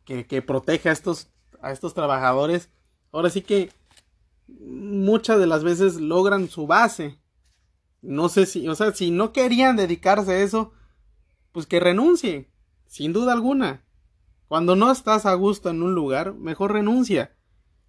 que, 0.05 0.27
que 0.27 0.43
protege 0.43 0.89
a 0.89 0.93
estos, 0.93 1.31
a 1.61 1.71
estos 1.73 1.95
trabajadores. 1.95 2.71
Ahora 3.13 3.31
sí 3.31 3.43
que 3.43 3.71
muchas 4.49 5.39
de 5.39 5.47
las 5.47 5.65
veces 5.65 5.97
logran 5.97 6.49
su 6.49 6.67
base. 6.67 7.19
No 8.01 8.29
sé 8.29 8.47
si, 8.47 8.69
o 8.69 8.75
sea, 8.75 8.93
si 8.93 9.11
no 9.11 9.33
querían 9.33 9.77
dedicarse 9.77 10.33
a 10.33 10.39
eso, 10.39 10.73
pues 11.53 11.67
que 11.67 11.81
renuncien, 11.81 12.49
sin 12.87 13.13
duda 13.13 13.33
alguna. 13.33 13.85
Cuando 14.47 14.77
no 14.77 14.91
estás 14.91 15.27
a 15.27 15.35
gusto 15.35 15.69
en 15.69 15.83
un 15.83 15.95
lugar, 15.95 16.35
mejor 16.35 16.73
renuncia. 16.73 17.37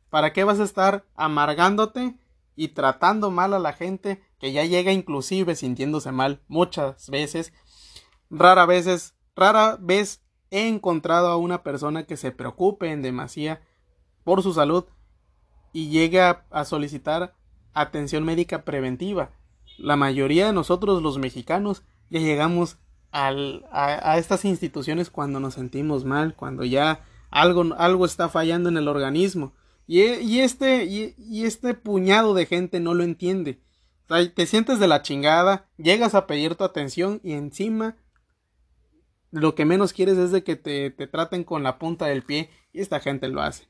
¿Para 0.10 0.34
qué 0.34 0.44
vas 0.44 0.60
a 0.60 0.64
estar 0.64 1.06
amargándote 1.16 2.16
y 2.56 2.70
tratando 2.70 3.32
mal 3.32 3.54
a 3.54 3.60
la 3.60 3.74
gente 3.74 4.22
que 4.40 4.52
ya 4.52 4.66
llega 4.66 4.92
inclusive 4.92 5.56
sintiéndose 5.56 6.12
mal 6.12 6.42
muchas 6.48 7.10
veces? 7.10 7.54
Rara 8.30 8.66
veces, 8.66 9.16
rara 9.36 9.78
vez 9.80 10.22
he 10.50 10.68
encontrado 10.68 11.28
a 11.28 11.38
una 11.38 11.64
persona 11.64 12.06
que 12.06 12.18
se 12.18 12.32
preocupe 12.32 12.92
en 12.92 13.02
demasía 13.02 13.62
por 14.24 14.42
su 14.42 14.54
salud 14.54 14.86
y 15.74 15.90
llegue 15.90 16.22
a, 16.22 16.46
solicitar 16.66 17.36
atención 17.74 18.24
médica 18.24 18.64
preventiva. 18.64 19.32
La 19.78 19.96
mayoría 19.96 20.48
de 20.48 20.54
nosotros 20.54 21.02
los 21.02 21.18
mexicanos 21.18 21.84
ya 22.10 22.20
llegamos 22.20 22.78
a, 23.12 24.18
estas 24.18 24.46
instituciones 24.46 25.10
cuando 25.10 25.40
nos 25.40 25.56
sentimos 25.56 26.06
mal, 26.06 26.36
cuando 26.36 26.64
ya 26.64 27.06
algo, 27.32 27.76
algo 27.78 28.06
está 28.06 28.30
fallando 28.30 28.70
en 28.70 28.78
el 28.78 28.88
organismo. 28.88 29.54
Y, 29.88 30.02
y 30.02 30.42
este, 30.42 30.86
y, 30.86 31.44
este 31.44 31.74
puñado 31.74 32.34
de 32.34 32.46
gente 32.46 32.80
no 32.80 32.94
lo 32.94 33.04
entiende. 33.04 33.62
te 34.08 34.46
sientes 34.46 34.80
de 34.80 34.88
la 34.88 35.02
chingada, 35.02 35.68
llegas 35.78 36.16
a 36.16 36.28
pedir 36.28 36.56
tu 36.56 36.64
atención 36.64 37.20
y 37.24 37.34
encima 37.34 37.96
lo 39.32 39.56
que 39.56 39.66
menos 39.66 39.94
quieres 39.94 40.18
es 40.18 40.32
de 40.32 40.44
que 40.44 40.56
te, 40.56 40.90
te 40.90 41.08
traten 41.08 41.44
con 41.44 41.64
la 41.64 41.78
punta 41.78 42.08
del 42.08 42.24
pie 42.24 42.50
y 42.74 42.82
esta 42.82 43.00
gente 43.00 43.28
lo 43.28 43.42
hace. 43.42 43.68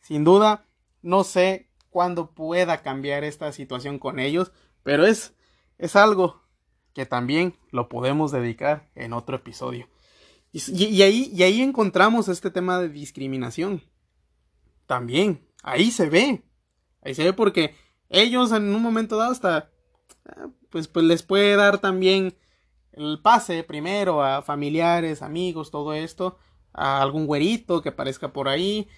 Sin 0.00 0.24
duda, 0.24 0.67
no 1.02 1.24
sé 1.24 1.70
cuándo 1.90 2.32
pueda 2.32 2.82
cambiar 2.82 3.24
esta 3.24 3.52
situación 3.52 3.98
con 3.98 4.18
ellos, 4.18 4.52
pero 4.82 5.06
es, 5.06 5.34
es 5.78 5.96
algo 5.96 6.42
que 6.92 7.06
también 7.06 7.56
lo 7.70 7.88
podemos 7.88 8.32
dedicar 8.32 8.88
en 8.94 9.12
otro 9.12 9.36
episodio. 9.36 9.88
Y, 10.50 11.02
ahí, 11.02 11.30
y 11.32 11.42
ahí 11.42 11.62
encontramos 11.62 12.28
este 12.28 12.50
tema 12.50 12.78
de 12.78 12.88
discriminación. 12.88 13.82
También, 14.86 15.46
ahí 15.62 15.90
se 15.90 16.08
ve. 16.08 16.42
Ahí 17.02 17.14
se 17.14 17.24
ve 17.24 17.32
porque 17.32 17.74
ellos 18.08 18.52
en 18.52 18.74
un 18.74 18.82
momento 18.82 19.16
dado 19.16 19.30
hasta, 19.30 19.70
ah, 20.26 20.48
pues, 20.70 20.88
pues 20.88 21.04
les 21.04 21.22
puede 21.22 21.54
dar 21.56 21.78
también 21.78 22.36
el 22.92 23.20
pase 23.22 23.62
primero 23.62 24.22
a 24.22 24.42
familiares, 24.42 25.22
amigos, 25.22 25.70
todo 25.70 25.92
esto, 25.92 26.38
a 26.72 27.00
algún 27.02 27.26
güerito 27.26 27.82
que 27.82 27.90
aparezca 27.90 28.32
por 28.32 28.48
ahí, 28.48 28.88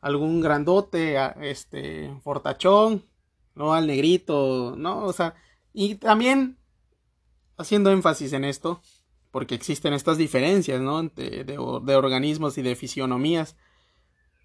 algún 0.00 0.40
grandote, 0.40 1.16
este, 1.42 2.14
fortachón, 2.22 3.04
¿no? 3.54 3.74
Al 3.74 3.86
negrito, 3.86 4.74
¿no? 4.76 5.04
O 5.04 5.12
sea, 5.12 5.34
y 5.72 5.96
también 5.96 6.58
haciendo 7.56 7.90
énfasis 7.90 8.32
en 8.32 8.44
esto, 8.44 8.80
porque 9.30 9.54
existen 9.54 9.92
estas 9.92 10.16
diferencias, 10.16 10.80
¿no? 10.80 11.02
De, 11.02 11.44
de, 11.44 11.58
organismos 11.58 12.56
y 12.58 12.62
de 12.62 12.76
fisionomías. 12.76 13.56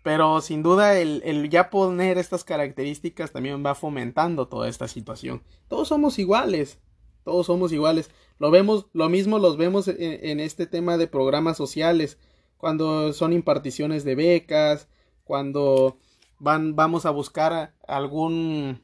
Pero 0.04 0.42
sin 0.42 0.64
duda 0.64 1.00
el, 1.00 1.22
el, 1.24 1.50
ya 1.50 1.70
poner 1.70 2.18
estas 2.18 2.44
características 2.44 3.32
también 3.32 3.66
va 3.66 3.76
fomentando 3.76 4.50
toda 4.50 4.68
esta 4.68 4.90
situación. 4.90 5.44
Todos 5.70 5.88
somos 5.88 6.20
iguales, 6.20 6.80
todos 7.24 7.46
somos 7.46 7.72
iguales. 7.72 8.12
Lo 8.38 8.52
vemos, 8.52 8.88
lo 8.92 9.08
mismo 9.08 9.40
los 9.40 9.56
vemos 9.56 9.88
en, 9.88 9.98
en 10.00 10.40
este 10.42 10.68
tema 10.68 10.98
de 10.98 11.08
programas 11.08 11.56
sociales, 11.56 12.18
cuando 12.58 13.14
son 13.14 13.32
imparticiones 13.32 14.04
de 14.04 14.16
becas, 14.16 14.90
cuando 15.24 15.98
van, 16.40 16.76
vamos 16.76 17.06
a 17.06 17.12
buscar 17.12 17.74
algún, 17.88 18.84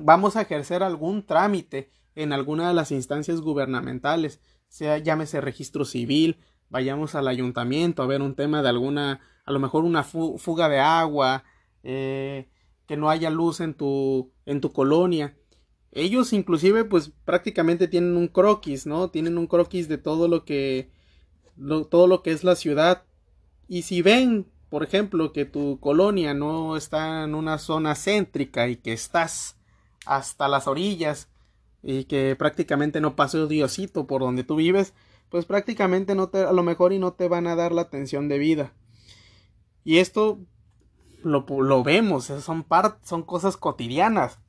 vamos 0.00 0.36
a 0.36 0.42
ejercer 0.42 0.82
algún 0.82 1.24
trámite 1.24 1.90
en 2.14 2.32
alguna 2.32 2.68
de 2.68 2.74
las 2.74 2.90
instancias 2.92 3.40
gubernamentales, 3.40 4.40
sea 4.68 4.98
llámese 4.98 5.40
registro 5.40 5.84
civil, 5.84 6.38
vayamos 6.68 7.14
al 7.14 7.28
ayuntamiento 7.28 8.02
a 8.02 8.06
ver 8.06 8.22
un 8.22 8.34
tema 8.34 8.62
de 8.62 8.68
alguna, 8.68 9.20
a 9.44 9.52
lo 9.52 9.60
mejor 9.60 9.84
una 9.84 10.02
fuga 10.02 10.68
de 10.68 10.80
agua, 10.80 11.44
eh, 11.82 12.48
que 12.86 12.96
no 12.96 13.10
haya 13.10 13.30
luz 13.30 13.60
en 13.60 13.74
tu, 13.74 14.32
en 14.44 14.60
tu 14.60 14.72
colonia. 14.72 15.36
Ellos 15.92 16.32
inclusive 16.32 16.84
pues 16.84 17.12
prácticamente 17.24 17.88
tienen 17.88 18.16
un 18.16 18.28
croquis, 18.28 18.86
¿no? 18.86 19.10
Tienen 19.10 19.38
un 19.38 19.46
croquis 19.46 19.88
de 19.88 19.98
todo 19.98 20.28
lo 20.28 20.44
que, 20.44 20.90
todo 21.90 22.06
lo 22.06 22.22
que 22.22 22.32
es 22.32 22.44
la 22.44 22.54
ciudad. 22.54 23.04
Y 23.68 23.82
si 23.82 24.02
ven 24.02 24.46
por 24.68 24.82
ejemplo, 24.82 25.32
que 25.32 25.44
tu 25.44 25.78
colonia 25.80 26.34
no 26.34 26.76
está 26.76 27.24
en 27.24 27.34
una 27.34 27.58
zona 27.58 27.94
céntrica 27.94 28.68
y 28.68 28.76
que 28.76 28.92
estás 28.92 29.56
hasta 30.04 30.48
las 30.48 30.66
orillas 30.66 31.28
y 31.82 32.04
que 32.04 32.34
prácticamente 32.36 33.00
no 33.00 33.14
pasó 33.14 33.46
Diosito 33.46 34.06
por 34.06 34.22
donde 34.22 34.44
tú 34.44 34.56
vives, 34.56 34.92
pues 35.28 35.44
prácticamente 35.44 36.14
no 36.14 36.28
te, 36.28 36.42
a 36.42 36.52
lo 36.52 36.62
mejor 36.62 36.92
y 36.92 36.98
no 36.98 37.12
te 37.12 37.28
van 37.28 37.46
a 37.46 37.54
dar 37.54 37.72
la 37.72 37.82
atención 37.82 38.28
debida. 38.28 38.72
Y 39.84 39.98
esto 39.98 40.40
lo, 41.22 41.46
lo 41.48 41.82
vemos, 41.84 42.24
son, 42.24 42.66
son 43.02 43.22
cosas 43.22 43.56
cotidianas. 43.56 44.40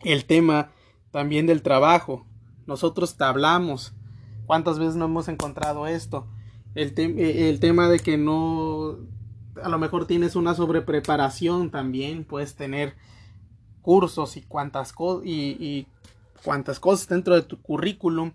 El 0.00 0.26
tema 0.26 0.72
también 1.10 1.46
del 1.46 1.62
trabajo. 1.62 2.26
Nosotros 2.66 3.16
te 3.16 3.24
hablamos. 3.24 3.94
¿Cuántas 4.46 4.78
veces 4.78 4.96
no 4.96 5.06
hemos 5.06 5.28
encontrado 5.28 5.86
esto? 5.86 6.26
El, 6.74 6.92
el 6.98 7.60
tema 7.60 7.88
de 7.88 7.98
que 7.98 8.18
no 8.18 8.98
a 9.62 9.68
lo 9.68 9.78
mejor 9.78 10.06
tienes 10.06 10.36
una 10.36 10.54
sobrepreparación 10.54 11.70
también, 11.70 12.24
puedes 12.24 12.54
tener 12.54 12.94
cursos 13.82 14.36
y 14.36 14.42
cuantas, 14.42 14.94
y, 15.24 15.86
cuantas 16.44 16.78
cosas 16.78 17.08
dentro 17.08 17.34
de 17.34 17.42
tu 17.42 17.60
currículum 17.60 18.32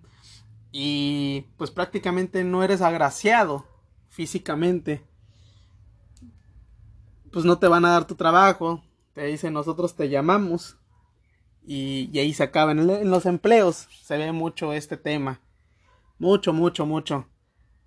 y 0.72 1.46
pues 1.58 1.72
prácticamente 1.72 2.44
no 2.44 2.64
eres 2.64 2.82
agraciado 2.82 3.66
físicamente, 4.10 5.06
pues 7.32 7.46
no 7.46 7.60
te 7.60 7.68
van 7.68 7.86
a 7.86 7.92
dar 7.92 8.08
tu 8.08 8.16
trabajo, 8.16 8.84
te 9.14 9.26
dicen 9.26 9.54
nosotros 9.54 9.96
te 9.96 10.10
llamamos 10.10 10.78
y, 11.66 12.10
y 12.12 12.20
ahí 12.20 12.34
se 12.34 12.44
acaba. 12.44 12.72
En, 12.72 13.10
los 13.10 13.26
empleos 13.28 13.88
se 14.02 14.18
ve 14.18 14.32
mucho 14.32 14.74
este 14.74 14.98
tema, 14.98 15.40
mucho, 16.18 16.52
mucho, 16.52 16.86
mucho, 16.86 17.28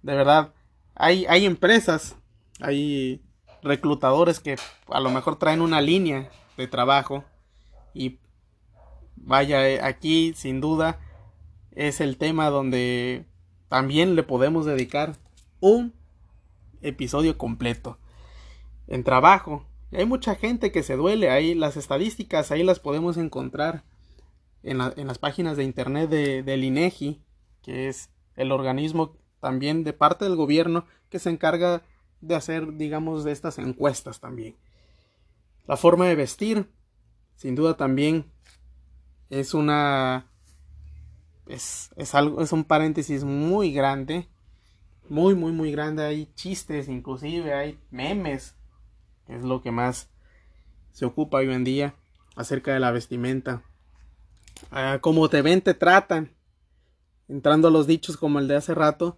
de 0.03 0.15
verdad. 0.15 0.55
Hay, 0.95 1.27
hay 1.27 1.45
empresas, 1.45 2.17
hay 2.61 3.26
reclutadores 3.67 4.41
que 4.41 4.57
a 4.89 5.01
lo 5.01 5.11
mejor 5.11 5.37
traen 5.37 5.61
una 5.61 5.81
línea 5.81 6.31
de 6.57 6.67
trabajo 6.67 7.25
y 7.93 8.19
vaya 9.17 9.69
eh, 9.69 9.81
aquí 9.83 10.33
sin 10.35 10.61
duda 10.61 11.01
es 11.73 12.01
el 12.01 12.17
tema 12.17 12.49
donde 12.49 13.27
también 13.69 14.17
le 14.17 14.23
podemos 14.23 14.65
dedicar 14.65 15.17
un 15.61 15.93
episodio 16.81 17.37
completo 17.37 17.99
en 18.87 19.05
trabajo. 19.05 19.65
Hay 19.93 20.07
mucha 20.07 20.35
gente 20.35 20.73
que 20.73 20.83
se 20.83 20.97
duele 20.97 21.31
ahí 21.31 21.55
las 21.55 21.77
estadísticas 21.77 22.51
ahí 22.51 22.63
las 22.63 22.81
podemos 22.81 23.17
encontrar 23.17 23.85
en, 24.63 24.79
las 24.79 25.19
páginas 25.19 25.57
de 25.57 25.65
internet 25.65 26.11
de, 26.11 26.43
del 26.43 26.65
INEGI 26.65 27.21
que 27.63 27.89
es 27.89 28.11
el 28.37 28.53
organismo 28.53 29.17
también 29.41 29.85
de 29.85 29.93
parte 29.93 30.25
del 30.25 30.37
gobierno 30.37 30.87
que 31.09 31.19
se 31.19 31.31
encarga 31.31 31.83
de 32.21 32.35
hacer, 32.35 32.77
digamos, 32.77 33.25
de 33.25 33.33
estas 33.33 33.59
encuestas 33.59 34.21
también. 34.21 34.57
La 35.67 35.77
forma 35.77 36.07
de 36.07 36.15
vestir, 36.15 36.71
sin 37.37 37.55
duda 37.55 37.77
también 37.77 38.31
es 39.31 39.55
una 39.55 40.31
es, 41.47 41.91
es, 41.97 42.15
algo 42.15 42.43
es 42.43 42.53
un 42.53 42.65
paréntesis 42.65 43.25
muy 43.25 43.73
grande 43.73 44.29
muy 45.09 45.35
muy 45.35 45.53
muy 45.53 45.73
grande. 45.73 46.05
Hay 46.05 46.31
chistes 46.35 46.89
inclusive 46.89 47.53
hay 47.53 47.79
memes 47.91 48.57
es 49.29 49.43
lo 49.43 49.63
que 49.63 49.71
más 49.71 50.09
se 50.93 51.05
ocupa 51.05 51.39
hoy 51.39 51.53
en 51.53 51.65
día 51.65 51.95
acerca 52.37 52.73
de 52.73 52.81
la 52.81 52.91
vestimenta. 52.91 53.63
Ah, 54.71 54.99
como 55.01 55.29
te 55.29 55.43
ven 55.43 55.61
te 55.61 55.75
tratan. 55.75 56.33
Entrando 57.29 57.69
a 57.69 57.71
los 57.73 57.87
dichos 57.87 58.17
como 58.17 58.39
el 58.39 58.47
de 58.47 58.57
hace 58.57 58.73
rato 58.75 59.17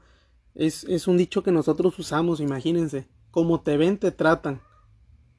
es, 0.58 1.06
un 1.06 1.16
dicho 1.16 1.44
que 1.44 1.52
nosotros 1.52 1.96
usamos, 2.00 2.40
imagínense. 2.40 3.06
Como 3.30 3.60
te 3.60 3.76
ven, 3.76 3.96
te 3.96 4.10
tratan. 4.10 4.60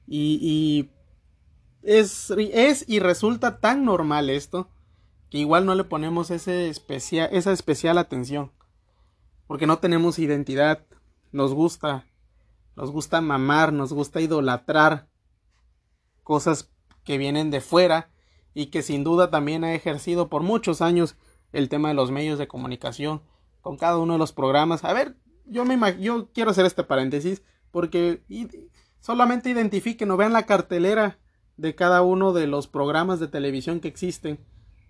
Y, 0.08 0.40
y 0.42 0.90
es, 1.84 2.32
es 2.32 2.86
y 2.88 3.00
resulta 3.00 3.60
tan 3.60 3.84
normal 3.84 4.30
esto 4.30 4.70
que 5.30 5.38
igual 5.38 5.66
no 5.66 5.76
le 5.76 5.84
ponemos 5.84 6.32
ese 6.32 6.70
esa 6.70 7.52
especial 7.52 7.98
atención. 7.98 8.52
Porque 9.46 9.68
no 9.68 9.80
tenemos 9.80 10.20
identidad. 10.20 10.86
Nos 11.34 11.54
gusta. 11.54 12.06
Nos 12.78 12.90
gusta 12.90 13.20
mamar, 13.20 13.74
nos 13.74 13.92
gusta 13.92 14.22
idolatrar 14.22 15.10
cosas 16.24 16.72
que 17.04 17.18
vienen 17.18 17.52
de 17.52 17.60
fuera 17.60 18.10
y 18.54 18.68
que 18.68 18.84
sin 18.84 19.04
duda 19.04 19.30
también 19.30 19.66
ha 19.66 19.74
ejercido 19.74 20.30
por 20.30 20.44
muchos 20.44 20.82
años 20.82 21.18
el 21.52 21.68
tema 21.68 21.90
de 21.90 21.96
los 21.96 22.10
medios 22.10 22.40
de 22.40 22.48
comunicación 22.48 23.22
con 23.62 23.78
cada 23.78 23.98
uno 23.98 24.14
de 24.14 24.20
los 24.20 24.34
programas. 24.34 24.84
A 24.84 24.94
ver, 24.94 25.16
yo 25.46 25.66
me 25.66 25.78
yo 26.00 26.30
quiero 26.34 26.52
hacer 26.52 26.66
este 26.66 26.84
paréntesis 26.84 27.44
porque 27.72 28.24
solamente 29.00 29.50
identifiquen 29.50 30.12
o 30.12 30.18
vean 30.18 30.34
la 30.34 30.46
cartelera 30.46 31.20
de 31.58 31.76
cada 31.76 32.02
uno 32.02 32.34
de 32.34 32.48
los 32.48 32.68
programas 32.68 33.20
de 33.20 33.28
televisión 33.28 33.80
que 33.80 33.88
existen. 33.88 34.40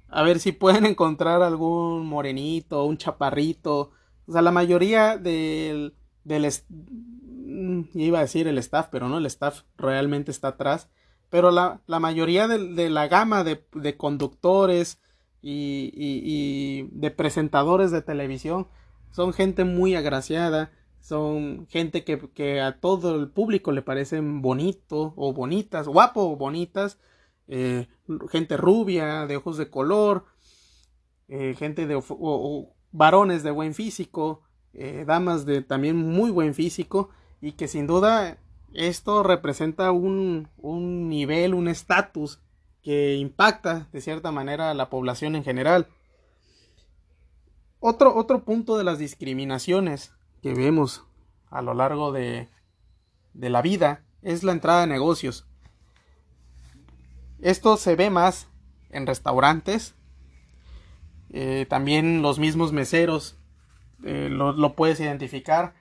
A 0.08 0.24
ver 0.24 0.40
si 0.40 0.52
pueden 0.52 0.86
encontrar 0.86 1.42
algún 1.42 2.06
morenito, 2.06 2.86
un 2.86 2.98
chaparrito. 2.98 3.92
O 4.28 4.32
sea, 4.32 4.42
la 4.42 4.52
mayoría 4.52 5.18
del, 5.18 5.96
del 6.24 6.48
mm, 6.70 7.82
iba 7.96 8.20
a 8.20 8.24
decir 8.24 8.48
el 8.48 8.58
staff, 8.60 8.88
pero 8.92 9.10
no, 9.10 9.18
el 9.18 9.26
staff 9.26 9.64
realmente 9.78 10.32
está 10.32 10.50
atrás. 10.50 10.90
Pero 11.30 11.52
la, 11.52 11.82
la 11.86 12.00
mayoría 12.00 12.48
de, 12.48 12.90
la 12.90 13.08
gama 13.08 13.44
de, 13.44 13.64
de 13.74 13.98
conductores 13.98 15.00
y, 15.42 15.92
y, 15.94 16.90
de 16.92 17.12
presentadores 17.12 17.92
de 17.92 18.02
televisión. 18.02 18.68
Son 19.12 19.34
gente 19.34 19.64
muy 19.64 19.96
agraciada, 19.96 20.72
son 21.02 21.68
gente 21.70 22.04
que, 22.04 22.20
que, 22.34 22.62
a 22.62 22.80
todo 22.80 23.16
el 23.16 23.30
público 23.30 23.72
le 23.72 23.82
parecen 23.82 24.42
bonito 24.42 25.14
o 25.16 25.34
bonitas, 25.34 25.88
guapo 25.88 26.22
o 26.22 26.36
bonitas, 26.36 27.00
eh, 27.48 27.88
gente 28.30 28.58
rubia, 28.58 29.26
de 29.26 29.38
ojos 29.38 29.58
de 29.58 29.70
color, 29.70 30.26
eh, 31.28 31.56
gente 31.58 31.88
de 31.88 32.02
varones 32.92 33.44
de 33.44 33.52
buen 33.52 33.74
físico, 33.74 34.44
eh, 34.74 35.04
damas 35.08 35.46
de 35.46 35.62
también 35.62 35.96
muy 35.96 36.32
buen 36.32 36.54
físico 36.54 37.10
y 37.42 37.54
que 37.54 37.68
sin 37.68 37.88
duda 37.88 38.38
esto 38.74 39.24
representa 39.24 39.92
un, 39.92 40.50
un 40.58 41.10
nivel, 41.10 41.54
un 41.54 41.68
estatus 41.68 42.40
que 42.90 43.18
impacta 43.18 43.88
de 43.92 44.02
cierta 44.02 44.32
manera 44.32 44.72
a 44.72 44.74
la 44.74 44.90
población 44.90 45.36
en 45.36 45.44
general. 45.44 45.86
Otro, 47.80 48.16
otro 48.16 48.44
punto 48.44 48.80
de 48.80 48.84
las 48.84 48.98
discriminaciones 48.98 50.12
que 50.42 50.56
vemos 50.56 51.06
a 51.52 51.62
lo 51.62 51.76
largo 51.76 52.12
de, 52.12 52.50
de 53.36 53.50
la 53.52 53.62
vida 53.62 54.06
es 54.24 54.42
la 54.42 54.54
entrada 54.54 54.82
de 54.82 54.88
negocios. 54.88 55.46
Esto 57.42 57.78
se 57.78 57.96
ve 57.96 58.10
más 58.10 58.48
en 58.90 59.06
restaurantes, 59.06 59.94
eh, 61.30 61.68
también 61.70 62.24
los 62.24 62.40
mismos 62.40 62.74
meseros 62.74 63.38
eh, 64.04 64.30
lo, 64.32 64.52
lo, 64.54 64.74
puedes 64.74 65.00
identificar. 65.00 65.76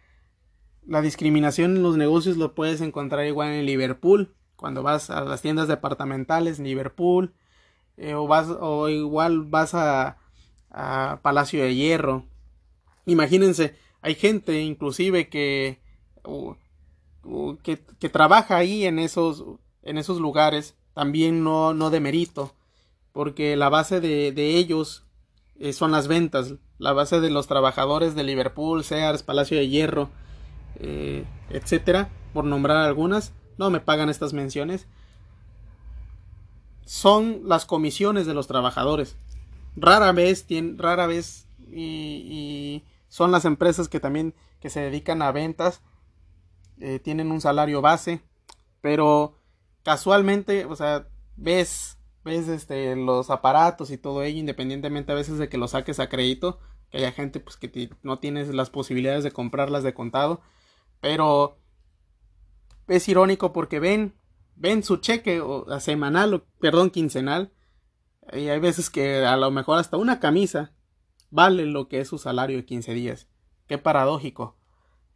La 0.86 1.00
discriminación 1.00 1.74
en 1.76 1.82
los 1.82 1.96
negocios 1.96 2.36
lo 2.36 2.54
puedes 2.54 2.82
encontrar 2.82 3.24
igual 3.24 3.48
en 3.52 3.64
Liverpool, 3.64 4.36
cuando 4.58 4.82
vas 4.82 5.08
a 5.08 5.22
las 5.22 5.40
tiendas 5.40 5.68
departamentales, 5.68 6.58
en 6.58 6.64
Liverpool, 6.64 7.32
eh, 7.96 8.14
o, 8.14 8.26
vas, 8.26 8.48
o 8.60 8.88
igual 8.88 9.44
vas 9.44 9.72
a, 9.74 10.18
a 10.70 11.20
Palacio 11.22 11.62
de 11.62 11.74
Hierro. 11.74 12.24
Imagínense, 13.06 13.76
hay 14.02 14.16
gente 14.16 14.60
inclusive 14.60 15.28
que, 15.28 15.80
que, 17.62 17.84
que, 18.00 18.08
trabaja 18.08 18.56
ahí 18.56 18.84
en 18.84 18.98
esos, 18.98 19.44
en 19.82 19.96
esos 19.96 20.18
lugares, 20.18 20.76
también 20.92 21.44
no, 21.44 21.72
no 21.72 21.90
de 21.90 22.00
mérito, 22.00 22.52
porque 23.12 23.56
la 23.56 23.68
base 23.68 24.00
de, 24.00 24.32
de 24.32 24.56
ellos 24.56 25.04
eh, 25.60 25.72
son 25.72 25.92
las 25.92 26.08
ventas, 26.08 26.54
la 26.78 26.92
base 26.92 27.20
de 27.20 27.30
los 27.30 27.46
trabajadores 27.46 28.16
de 28.16 28.24
Liverpool, 28.24 28.82
Sears, 28.82 29.22
Palacio 29.22 29.56
de 29.56 29.68
Hierro, 29.68 30.10
eh, 30.80 31.24
etcétera, 31.50 32.08
por 32.32 32.44
nombrar 32.44 32.78
algunas, 32.78 33.32
no 33.58 33.70
me 33.70 33.80
pagan 33.80 34.08
estas 34.08 34.32
menciones, 34.32 34.86
son 36.86 37.42
las 37.44 37.66
comisiones 37.66 38.26
de 38.26 38.32
los 38.32 38.46
trabajadores. 38.46 39.16
Rara 39.76 40.12
vez, 40.12 40.46
tienen, 40.46 40.78
rara 40.78 41.06
vez 41.06 41.46
y, 41.70 42.82
son 43.08 43.30
las 43.30 43.44
empresas 43.44 43.88
que 43.88 44.00
también 44.00 44.34
que 44.60 44.70
se 44.70 44.80
dedican 44.80 45.22
a 45.22 45.32
ventas, 45.32 45.82
eh, 46.80 46.98
tienen 46.98 47.30
un 47.30 47.40
salario 47.40 47.80
base, 47.80 48.20
pero 48.80 49.34
casualmente, 49.82 50.64
o 50.64 50.76
sea, 50.76 51.06
ves, 51.36 51.98
ves 52.24 52.48
este, 52.48 52.96
los 52.96 53.30
aparatos 53.30 53.90
y 53.90 53.98
todo 53.98 54.22
ello, 54.22 54.38
independientemente 54.38 55.12
a 55.12 55.14
veces 55.14 55.38
de 55.38 55.48
que 55.48 55.58
lo 55.58 55.68
saques 55.68 56.00
a 56.00 56.08
crédito, 56.08 56.58
que 56.90 56.98
haya 56.98 57.12
gente 57.12 57.40
pues 57.40 57.56
que 57.56 57.90
no 58.02 58.18
tienes 58.18 58.48
las 58.48 58.70
posibilidades 58.70 59.24
de 59.24 59.32
comprarlas 59.32 59.82
de 59.82 59.94
contado, 59.94 60.40
pero 61.00 61.56
es 62.88 63.08
irónico 63.08 63.52
porque 63.52 63.80
ven, 63.80 64.14
ven 64.56 64.82
su 64.82 64.96
cheque 64.96 65.40
o 65.40 65.66
semanal, 65.80 66.34
o, 66.34 66.44
perdón, 66.58 66.90
quincenal, 66.90 67.52
y 68.32 68.48
hay 68.48 68.60
veces 68.60 68.90
que 68.90 69.24
a 69.24 69.36
lo 69.36 69.50
mejor 69.50 69.78
hasta 69.78 69.96
una 69.96 70.20
camisa 70.20 70.72
vale 71.30 71.66
lo 71.66 71.88
que 71.88 72.00
es 72.00 72.08
su 72.08 72.18
salario 72.18 72.56
de 72.56 72.64
15 72.64 72.94
días. 72.94 73.28
Qué 73.66 73.78
paradójico. 73.78 74.56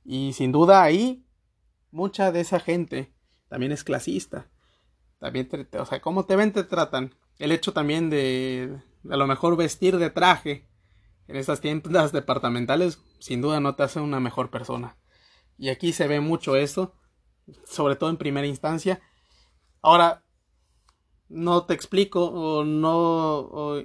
Y 0.05 0.33
sin 0.33 0.53
duda 0.53 0.83
ahí 0.83 1.27
mucha 1.91 2.33
de 2.33 2.41
esa 2.41 2.61
gente 2.61 3.15
también 3.49 3.73
es 3.73 3.85
clasista. 3.85 4.51
También, 5.19 5.49
o 5.79 5.87
sea, 5.87 6.01
cómo 6.01 6.25
te 6.25 6.37
ven, 6.37 6.53
te 6.53 6.65
tratan. 6.65 7.15
El 7.39 7.53
hecho 7.53 7.73
también 7.73 8.11
de, 8.11 8.81
a 9.09 9.17
lo 9.17 9.27
mejor 9.27 9.57
vestir 9.57 9.99
de 9.99 10.11
traje 10.11 10.69
en 11.29 11.37
estas 11.37 11.61
tiendas 11.61 12.13
departamentales, 12.13 13.01
sin 13.21 13.41
duda 13.41 13.61
no 13.61 13.75
te 13.75 13.85
hace 13.85 14.01
una 14.01 14.21
mejor 14.21 14.51
persona. 14.51 14.97
Y 15.59 15.69
aquí 15.69 15.93
se 15.93 16.09
ve 16.09 16.21
mucho 16.21 16.57
eso, 16.57 16.95
sobre 17.65 17.97
todo 17.97 18.11
en 18.11 18.17
primera 18.17 18.47
instancia. 18.47 19.01
Ahora, 19.81 20.23
no 21.33 21.65
te 21.65 21.73
explico 21.73 22.27
o 22.27 22.65
no 22.65 23.79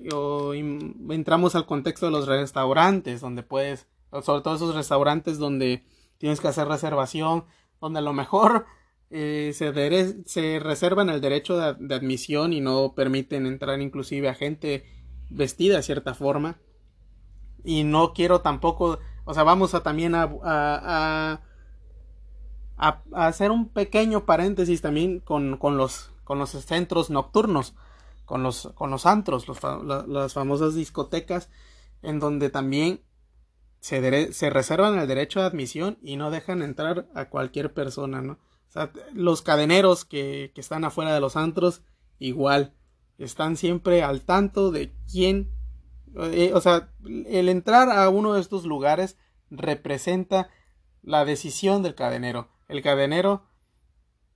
entramos 1.10 1.56
al 1.56 1.66
contexto 1.66 2.08
de 2.08 2.12
los 2.12 2.28
restaurantes 2.28 3.22
donde 3.22 3.42
puedes 3.42 3.88
sobre 4.22 4.42
todo 4.42 4.56
esos 4.56 4.76
restaurantes 4.76 5.38
donde 5.38 5.86
tienes 6.18 6.42
que 6.42 6.50
hacer 6.50 6.68
reservación 6.68 7.46
donde 7.80 8.00
a 8.00 8.02
lo 8.02 8.12
mejor 8.12 8.66
eh, 9.10 9.52
se, 9.54 10.24
se 10.26 10.60
reservan 10.60 11.10
el 11.10 11.22
derecho 11.22 11.58
de, 11.58 11.96
admisión 11.96 12.52
y 12.52 12.60
no 12.60 12.94
permiten 12.96 13.46
entrar 13.46 13.80
inclusive 13.80 14.28
a 14.28 14.34
gente 14.34 14.84
vestida 15.30 15.78
de 15.78 15.84
cierta 15.84 16.14
forma 16.14 16.60
y 17.64 17.86
no 17.86 18.12
quiero 18.14 18.42
tampoco 18.42 19.00
o 19.24 19.34
sea 19.34 19.44
vamos 19.44 19.74
a 19.74 19.84
también 19.84 20.16
a, 20.16 21.42
a 22.78 23.02
hacer 23.14 23.52
un 23.52 23.70
pequeño 23.70 24.26
paréntesis 24.26 24.82
también 24.82 25.20
con, 25.20 25.58
con 25.58 25.78
los 25.78 26.12
con 26.28 26.40
los 26.40 26.50
centros 26.50 27.10
nocturnos, 27.10 27.74
con 28.26 28.44
los, 28.44 28.74
con 28.76 28.92
los 28.92 29.06
antros, 29.06 29.46
las 29.48 30.34
famosas 30.34 30.76
discotecas, 30.76 31.50
en 32.02 32.20
donde 32.20 32.50
también 32.50 33.02
se, 33.80 34.34
se, 34.34 34.50
reservan 34.50 35.00
el 35.00 35.08
derecho 35.08 35.40
de 35.40 35.46
admisión 35.46 35.98
y 36.02 36.18
no 36.18 36.30
dejan 36.30 36.62
entrar 36.62 37.08
a 37.16 37.30
cualquier 37.30 37.74
persona, 37.74 38.22
¿no? 38.22 38.34
O 38.34 38.72
sea, 38.72 38.92
los 39.14 39.42
cadeneros 39.42 40.04
que, 40.04 40.52
que 40.54 40.60
están 40.60 40.84
afuera 40.84 41.14
de 41.14 41.22
los 41.22 41.38
antros, 41.38 41.82
igual, 42.20 42.74
están 43.18 43.56
siempre 43.56 44.04
al 44.04 44.24
tanto 44.24 44.72
de 44.72 44.94
quién, 45.10 45.50
eh, 46.18 46.52
o 46.54 46.60
sea, 46.60 46.92
el 47.06 47.48
entrar 47.48 47.90
a 47.90 48.10
uno 48.10 48.34
de 48.34 48.42
estos 48.42 48.66
lugares 48.66 49.18
representa 49.50 50.50
la 51.04 51.24
decisión 51.24 51.84
del 51.84 51.96
cadenero. 51.96 52.50
El 52.68 52.82
cadenero 52.82 53.48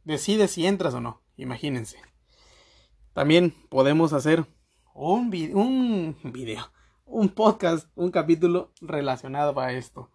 decide 0.04 0.48
si 0.48 0.66
entras 0.66 0.94
o 0.94 1.02
no. 1.02 1.22
Imagínense. 1.36 1.98
También 3.14 3.54
podemos 3.70 4.14
hacer 4.14 4.46
un, 4.94 5.32
un 5.54 6.32
video, 6.32 6.72
un 7.06 7.30
podcast, 7.30 7.90
un 7.96 8.12
capítulo 8.12 8.74
relacionado 8.80 9.60
a 9.60 9.74
esto. 9.74 10.10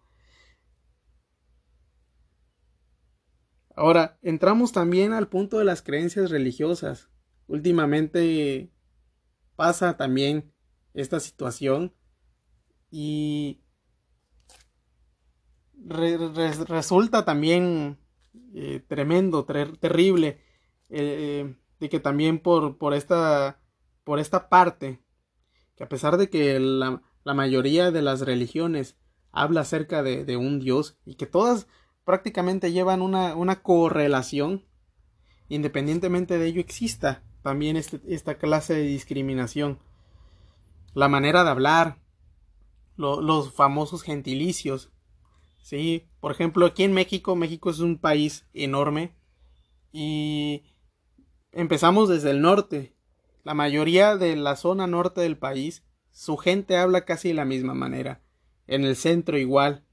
Ahora, 3.75 4.17
entramos 4.23 4.71
también 4.71 5.13
al 5.13 5.27
punto 5.27 5.59
de 5.59 5.65
las 5.65 5.83
creencias 5.83 6.31
religiosas. 6.31 7.09
Últimamente 7.45 8.73
pasa 9.55 9.97
también 9.97 10.51
esta 10.95 11.19
situación 11.19 11.93
y 12.89 13.61
resulta 16.67 17.23
también 17.23 17.99
eh, 18.53 18.81
tremendo, 18.87 19.45
terrible 19.45 20.39
eh, 20.89 21.55
de 21.79 21.89
que 21.89 21.99
también 21.99 22.39
por, 22.39 22.77
por, 22.77 22.93
esta, 22.93 23.59
por 24.03 24.19
esta 24.19 24.49
parte, 24.49 24.99
que 25.75 25.83
a 25.83 25.89
pesar 25.89 26.17
de 26.17 26.29
que 26.29 26.59
la, 26.59 27.01
la 27.23 27.33
mayoría 27.33 27.91
de 27.91 28.01
las 28.01 28.21
religiones 28.21 28.97
habla 29.31 29.61
acerca 29.61 30.03
de, 30.03 30.25
de, 30.25 30.37
un 30.37 30.59
Dios 30.59 30.97
y 31.05 31.15
que 31.15 31.25
todas 31.25 31.67
prácticamente 32.03 32.71
llevan 32.71 33.01
una, 33.01 33.35
una 33.35 33.61
correlación, 33.61 34.65
independientemente 35.49 36.37
de 36.37 36.47
ello 36.47 36.61
exista 36.61 37.23
también 37.41 37.77
este, 37.77 38.01
esta 38.07 38.37
clase 38.37 38.73
de 38.73 38.83
discriminación. 38.83 39.79
La 40.93 41.07
manera 41.07 41.43
de 41.43 41.49
hablar, 41.49 41.99
lo, 42.95 43.21
los 43.21 43.53
famosos 43.53 44.01
gentilicios. 44.01 44.91
Sí, 45.59 46.07
por 46.19 46.31
ejemplo, 46.31 46.65
aquí 46.65 46.83
en 46.83 46.93
México, 46.93 47.35
México 47.35 47.69
es 47.69 47.79
un 47.79 47.97
país 47.97 48.47
enorme 48.53 49.15
y 49.91 50.63
empezamos 51.51 52.09
desde 52.09 52.31
el 52.31 52.41
norte. 52.41 52.95
La 53.43 53.53
mayoría 53.53 54.17
de 54.17 54.35
la 54.35 54.55
zona 54.55 54.87
norte 54.87 55.21
del 55.21 55.37
país, 55.37 55.85
su 56.11 56.37
gente 56.37 56.77
habla 56.77 57.05
casi 57.05 57.29
de 57.29 57.33
la 57.33 57.45
misma 57.45 57.73
manera. 57.73 58.21
En 58.67 58.83
el 58.83 58.95
centro 58.95 59.37
igual. 59.37 59.85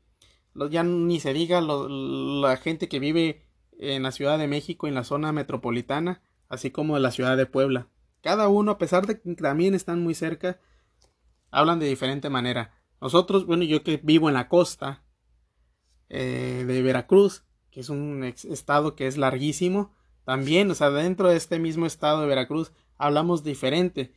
Ya 0.70 0.83
ni 0.83 1.20
se 1.20 1.33
diga 1.33 1.61
la 1.61 2.57
gente 2.57 2.88
que 2.88 2.98
vive 2.98 3.46
en 3.79 4.03
la 4.03 4.12
Ciudad 4.12 4.38
de 4.38 4.48
México, 4.48 4.87
en 4.87 4.94
la 4.94 5.05
zona 5.05 5.33
metropolitana, 5.33 6.22
así 6.48 6.70
como 6.70 6.96
en 6.96 7.03
la 7.03 7.11
ciudad 7.11 7.37
de 7.37 7.46
Puebla. 7.46 7.88
Cada 8.20 8.48
uno, 8.48 8.72
a 8.72 8.79
pesar 8.79 9.07
de 9.07 9.20
que 9.20 9.35
también 9.35 9.74
están 9.74 10.03
muy 10.03 10.14
cerca, 10.14 10.59
hablan 11.50 11.79
de 11.79 11.87
diferente 11.87 12.31
manera. 12.31 12.74
Nosotros, 13.00 13.46
bueno, 13.46 13.64
yo 13.64 13.83
que 13.83 14.00
vivo 14.03 14.29
en 14.29 14.35
la 14.35 14.48
costa 14.48 15.04
eh, 16.14 16.64
de 16.64 16.83
Veracruz, 16.83 17.44
que 17.70 17.81
es 17.81 17.88
un 17.88 18.22
estado 18.24 18.94
que 18.94 19.07
es 19.07 19.16
larguísimo, 19.16 19.92
también, 20.24 20.70
o 20.70 20.74
sea, 20.74 20.90
dentro 20.90 21.29
de 21.29 21.37
este 21.37 21.59
mismo 21.59 21.87
estado 21.87 22.20
de 22.20 22.27
Veracruz 22.27 22.72
hablamos 22.96 23.44
diferente. 23.44 24.12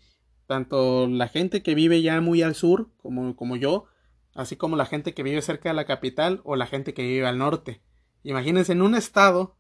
Tanto 0.46 1.08
la 1.08 1.28
gente 1.28 1.62
que 1.62 1.76
vive 1.76 2.02
ya 2.02 2.22
muy 2.22 2.42
al 2.42 2.56
sur, 2.56 2.90
como, 2.98 3.36
como 3.36 3.58
yo, 3.58 3.86
así 4.34 4.56
como 4.56 4.78
la 4.78 4.86
gente 4.86 5.14
que 5.14 5.24
vive 5.24 5.42
cerca 5.42 5.70
de 5.70 5.76
la 5.76 5.86
capital 5.86 6.42
o 6.46 6.56
la 6.56 6.68
gente 6.68 6.94
que 6.94 7.02
vive 7.02 7.28
al 7.28 7.38
norte. 7.38 7.82
Imagínense, 8.24 8.72
en 8.72 8.82
un 8.82 8.96
estado 8.96 9.58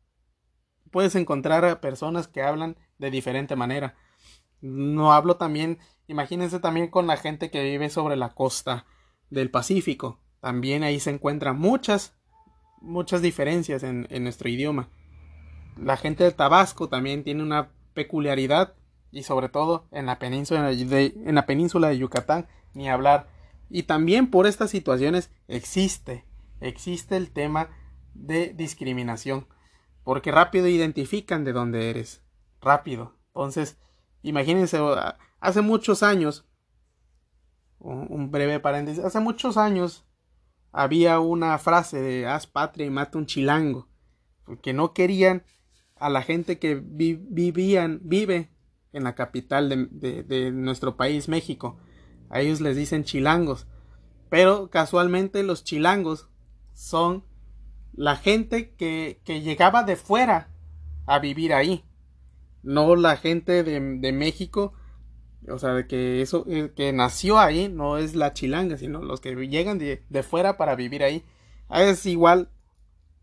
puedes 0.91 1.15
encontrar 1.15 1.65
a 1.65 1.82
personas 1.82 2.28
que 2.28 2.41
hablan 2.41 2.78
de 2.97 3.12
diferente 3.12 3.56
manera. 3.56 3.95
No 4.62 5.12
hablo 5.12 5.38
también, 5.38 5.80
imagínense 6.08 6.60
también 6.60 6.88
con 6.88 7.08
la 7.08 7.17
gente 7.17 7.52
que 7.52 7.63
vive 7.63 7.89
sobre 7.89 8.15
la 8.15 8.34
costa 8.34 8.86
del 9.30 9.52
Pacífico. 9.52 10.21
También 10.39 10.84
ahí 10.84 11.00
se 11.00 11.10
encuentran 11.10 11.60
muchas, 11.60 12.16
muchas 12.82 13.22
diferencias 13.22 13.84
en, 13.84 14.08
nuestro 14.24 14.50
idioma. 14.50 14.90
La 15.78 15.98
gente 15.98 16.24
de 16.24 16.32
Tabasco 16.32 16.90
también 16.90 17.24
tiene 17.24 17.44
una 17.44 17.70
peculiaridad 17.94 18.74
y 19.12 19.24
sobre 19.24 19.50
todo 19.50 19.88
en 19.92 20.06
la 20.06 20.20
península 20.20 20.63
de, 20.63 21.13
en 21.26 21.36
la 21.36 21.46
península 21.46 21.90
de 21.90 21.98
Yucatán 21.98 22.48
ni 22.74 22.90
hablar. 22.90 23.30
Y 23.70 23.84
también 23.84 24.30
por 24.30 24.48
estas 24.48 24.70
situaciones 24.70 25.32
existe, 25.48 26.26
existe 26.62 27.18
el 27.18 27.32
tema 27.32 27.70
de 28.13 28.54
discriminación, 28.54 29.48
porque 30.04 30.32
rápido 30.32 30.68
identifican 30.68 31.44
de 31.44 31.54
dónde 31.54 31.90
eres, 31.90 32.24
rápido. 32.62 33.16
Entonces, 33.28 33.78
imagínense, 34.24 34.80
hace 35.40 35.62
muchos 35.62 36.02
años, 36.02 36.46
un 37.80 38.32
breve 38.32 38.60
paréntesis, 38.60 39.04
hace 39.04 39.20
muchos 39.20 39.58
años 39.58 40.07
había 40.71 41.19
una 41.19 41.58
frase 41.58 42.01
de 42.01 42.27
haz 42.27 42.47
patria 42.47 42.86
y 42.86 42.89
mata 42.89 43.17
un 43.17 43.25
chilango, 43.25 43.88
porque 44.43 44.73
no 44.73 44.93
querían 44.93 45.43
a 45.95 46.10
la 46.10 46.21
gente 46.21 46.60
que 46.60 46.75
vivían, 46.75 47.99
vive 48.03 48.51
en 48.93 49.03
la 49.03 49.15
capital 49.15 49.89
de, 49.91 50.51
nuestro 50.51 50.97
país, 50.97 51.27
México. 51.27 51.77
A 52.30 52.41
ellos 52.41 52.62
les 52.62 52.75
dicen 52.75 53.03
chilangos. 53.03 53.67
Pero 54.30 54.69
casualmente 54.69 55.43
los 55.43 55.63
chilangos 55.63 56.30
son 56.73 57.23
la 57.93 58.15
gente 58.15 58.75
que, 58.75 59.21
que 59.23 59.41
llegaba 59.41 59.84
de 59.84 59.95
fuera 59.95 60.49
a 61.06 61.19
vivir 61.19 61.53
ahí. 61.53 61.86
No 62.63 62.95
la 62.95 63.15
gente 63.15 63.63
de, 63.63 63.80
de 63.80 64.12
México. 64.12 64.73
O 65.49 65.60
sea, 65.60 65.88
que 65.88 66.21
eso 66.21 66.45
que 66.75 66.91
nació 66.93 67.39
ahí 67.39 67.69
no 67.69 67.97
es 67.97 68.15
la 68.15 68.33
chilanga, 68.33 68.77
sino 68.77 69.01
los 69.01 69.21
que 69.21 69.36
llegan 69.47 69.77
de, 69.77 70.03
de 70.10 70.23
fuera 70.23 70.57
para 70.57 70.75
vivir 70.75 71.03
ahí. 71.03 71.23
Es 71.69 72.05
igual. 72.05 72.49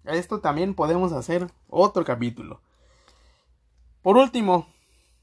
Esto 0.05 0.41
también 0.41 0.75
podemos 0.75 1.13
hacer 1.13 1.49
otro 1.69 2.05
capítulo. 2.05 2.61
Por 4.03 4.19
último, 4.19 4.67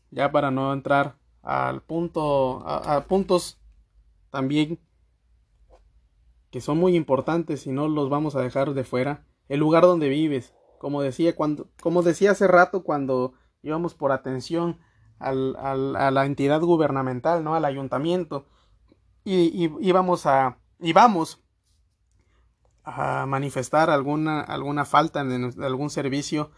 ya 0.10 0.32
para 0.32 0.50
no 0.50 0.74
entrar 0.74 1.16
al 1.44 1.82
punto, 1.82 2.64
a, 2.68 3.06
puntos 3.06 3.60
también 4.30 4.80
que 6.50 6.62
son 6.62 6.78
muy 6.78 6.96
importantes 6.96 7.66
y 7.66 7.72
no 7.72 7.88
los 7.88 8.10
vamos 8.10 8.36
a 8.36 8.42
dejar 8.42 8.74
de 8.74 8.84
fuera, 8.84 9.26
el 9.48 9.60
lugar 9.60 9.84
donde 9.84 10.10
vives. 10.10 10.54
Como 10.80 11.02
decía, 11.02 11.36
cuando, 11.36 11.70
como 11.82 12.02
decía 12.02 12.32
hace 12.32 12.48
rato 12.48 12.84
cuando 12.84 13.34
íbamos 13.62 13.94
por 13.94 14.12
atención 14.12 14.80
al, 15.22 15.56
a 15.96 16.12
la 16.12 16.26
entidad 16.26 16.62
gubernamental, 16.62 17.44
¿no? 17.44 17.56
Al 17.56 17.66
ayuntamiento. 17.66 18.46
Y, 19.24 19.68
a, 20.26 20.58
y 20.80 20.92
vamos 20.94 21.40
a 22.84 23.26
manifestar 23.28 23.90
alguna, 23.90 24.42
alguna 24.42 24.86
falta 24.86 25.24
de 25.24 25.66
algún 25.66 25.90
servicio 25.90 26.52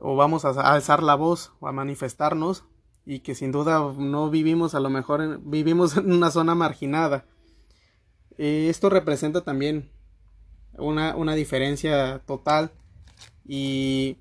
o 0.00 0.16
vamos 0.16 0.44
a 0.44 0.50
alzar 0.72 1.02
la 1.02 1.14
voz 1.14 1.52
o 1.60 1.68
a 1.68 1.72
manifestarnos 1.72 2.64
y 3.04 3.20
que 3.20 3.34
sin 3.34 3.52
duda 3.52 3.92
no 3.96 4.30
vivimos 4.30 4.74
a 4.74 4.80
lo 4.80 4.88
mejor 4.90 5.40
vivimos 5.42 5.96
en 5.96 6.12
una 6.12 6.30
zona 6.30 6.54
marginada. 6.54 7.26
Eh, 8.38 8.68
esto 8.70 8.88
representa 8.88 9.42
también 9.42 9.90
una, 10.78 11.14
una 11.16 11.34
diferencia 11.34 12.20
total 12.20 12.72
y 13.44 14.18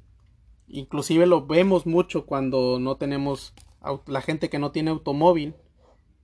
inclusive 0.70 1.26
lo 1.26 1.46
vemos 1.46 1.86
mucho 1.86 2.26
cuando 2.26 2.80
no 2.80 2.98
tenemos 2.98 3.54
la 4.08 4.22
gente 4.22 4.50
que 4.50 4.60
no 4.60 4.72
tiene 4.72 4.92
automóvil 4.92 5.56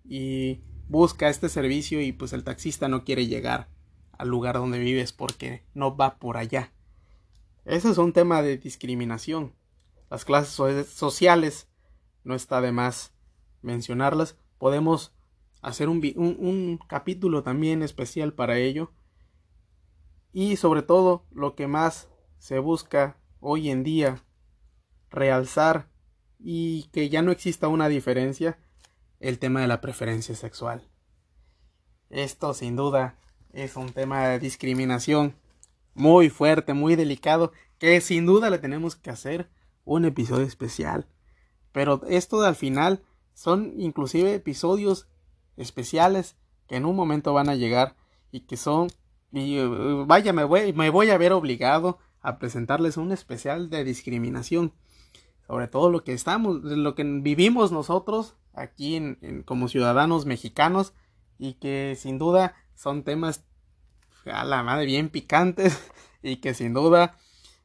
y 0.03 0.61
busca 0.87 1.29
este 1.29 1.49
servicio 1.49 2.01
y 2.01 2.11
pues 2.11 2.33
el 2.33 2.43
taxista 2.43 2.87
no 2.87 3.03
quiere 3.03 3.27
llegar 3.27 3.69
al 4.17 4.29
lugar 4.29 4.55
donde 4.55 4.79
vives 4.79 5.11
porque 5.13 5.65
no 5.73 5.95
va 5.95 6.17
por 6.17 6.37
allá. 6.37 6.71
Ese 7.65 7.89
es 7.89 7.97
un 7.97 8.13
tema 8.13 8.41
de 8.41 8.57
discriminación. 8.57 9.53
Las 10.09 10.23
clases 10.23 10.87
sociales, 10.89 11.67
no 12.23 12.35
está 12.35 12.61
de 12.61 12.71
más 12.71 13.13
mencionarlas. 13.61 14.37
Podemos 14.57 15.13
hacer 15.61 15.89
un, 15.89 16.01
un, 16.15 16.79
capítulo 16.87 17.43
también 17.43 17.81
especial 17.81 18.33
para 18.33 18.57
ello. 18.59 18.91
Y 20.31 20.57
sobre 20.57 20.83
todo, 20.83 21.25
lo 21.31 21.55
que 21.55 21.67
más 21.67 22.09
se 22.37 22.59
busca 22.59 23.17
hoy 23.39 23.69
en 23.69 23.83
día 23.83 24.23
realzar 25.15 25.89
y 26.39 26.83
que 26.91 27.09
ya 27.09 27.21
no 27.21 27.31
exista 27.31 27.67
una 27.67 27.89
diferencia, 27.89 28.59
el 29.19 29.39
tema 29.39 29.61
de 29.61 29.67
la 29.67 29.81
preferencia 29.81 30.35
sexual. 30.35 30.87
Esto 32.09 32.53
sin 32.53 32.75
duda 32.75 33.17
es 33.51 33.75
un 33.75 33.91
tema 33.91 34.27
de 34.27 34.39
discriminación 34.39 35.35
muy 35.93 36.29
fuerte, 36.29 36.73
muy 36.73 36.95
delicado, 36.95 37.51
que 37.79 37.99
sin 38.01 38.25
duda 38.25 38.49
le 38.49 38.59
tenemos 38.59 38.95
que 38.95 39.09
hacer 39.09 39.49
un 39.85 40.05
episodio 40.05 40.45
especial. 40.45 41.07
Pero 41.71 42.01
esto 42.07 42.41
al 42.43 42.55
final 42.55 43.01
son 43.33 43.73
inclusive 43.77 44.33
episodios 44.33 45.07
especiales 45.57 46.35
que 46.67 46.75
en 46.75 46.85
un 46.85 46.95
momento 46.95 47.33
van 47.33 47.49
a 47.49 47.55
llegar 47.55 47.95
y 48.31 48.41
que 48.41 48.57
son 48.57 48.89
y, 49.31 49.59
uh, 49.59 50.05
vaya 50.05 50.31
me 50.31 50.43
voy, 50.43 50.71
me 50.73 50.89
voy 50.89 51.09
a 51.09 51.17
ver 51.17 51.33
obligado 51.33 51.99
a 52.21 52.39
presentarles 52.39 52.97
un 52.97 53.11
especial 53.11 53.69
de 53.69 53.83
discriminación 53.83 54.73
sobre 55.47 55.67
todo 55.67 55.89
lo 55.89 56.03
que 56.03 56.13
estamos 56.13 56.63
lo 56.63 56.95
que 56.95 57.03
vivimos 57.03 57.71
nosotros 57.71 58.35
aquí 58.53 58.95
en, 58.95 59.43
como 59.45 59.67
ciudadanos 59.67 60.25
mexicanos 60.25 60.93
y 61.37 61.53
que 61.53 61.95
sin 61.99 62.17
duda 62.17 62.55
son 62.75 63.03
temas 63.03 63.43
a 64.25 64.43
la 64.43 64.63
madre 64.63 64.85
bien 64.85 65.09
picantes 65.09 65.91
y 66.23 66.37
que 66.37 66.53
sin 66.53 66.73
duda 66.73 67.17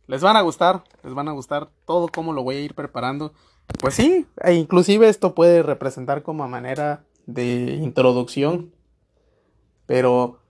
les 0.07 0.23
van 0.23 0.37
a 0.37 0.41
gustar, 0.41 0.83
les 1.05 1.15
van 1.15 1.29
a 1.29 1.33
gustar 1.33 1.71
todo 1.87 2.09
como 2.09 2.33
lo 2.33 2.43
voy 2.43 2.57
a 2.57 2.61
ir 2.61 2.75
preparando. 2.75 3.33
Pues 3.79 3.95
sí, 3.95 4.27
e 4.43 4.55
inclusive 4.55 5.09
esto 5.09 5.37
puede 5.37 5.63
representar 5.63 6.25
como 6.25 6.49
manera 6.49 7.05
de 7.27 7.79
introducción, 7.81 8.75
pero 9.87 10.41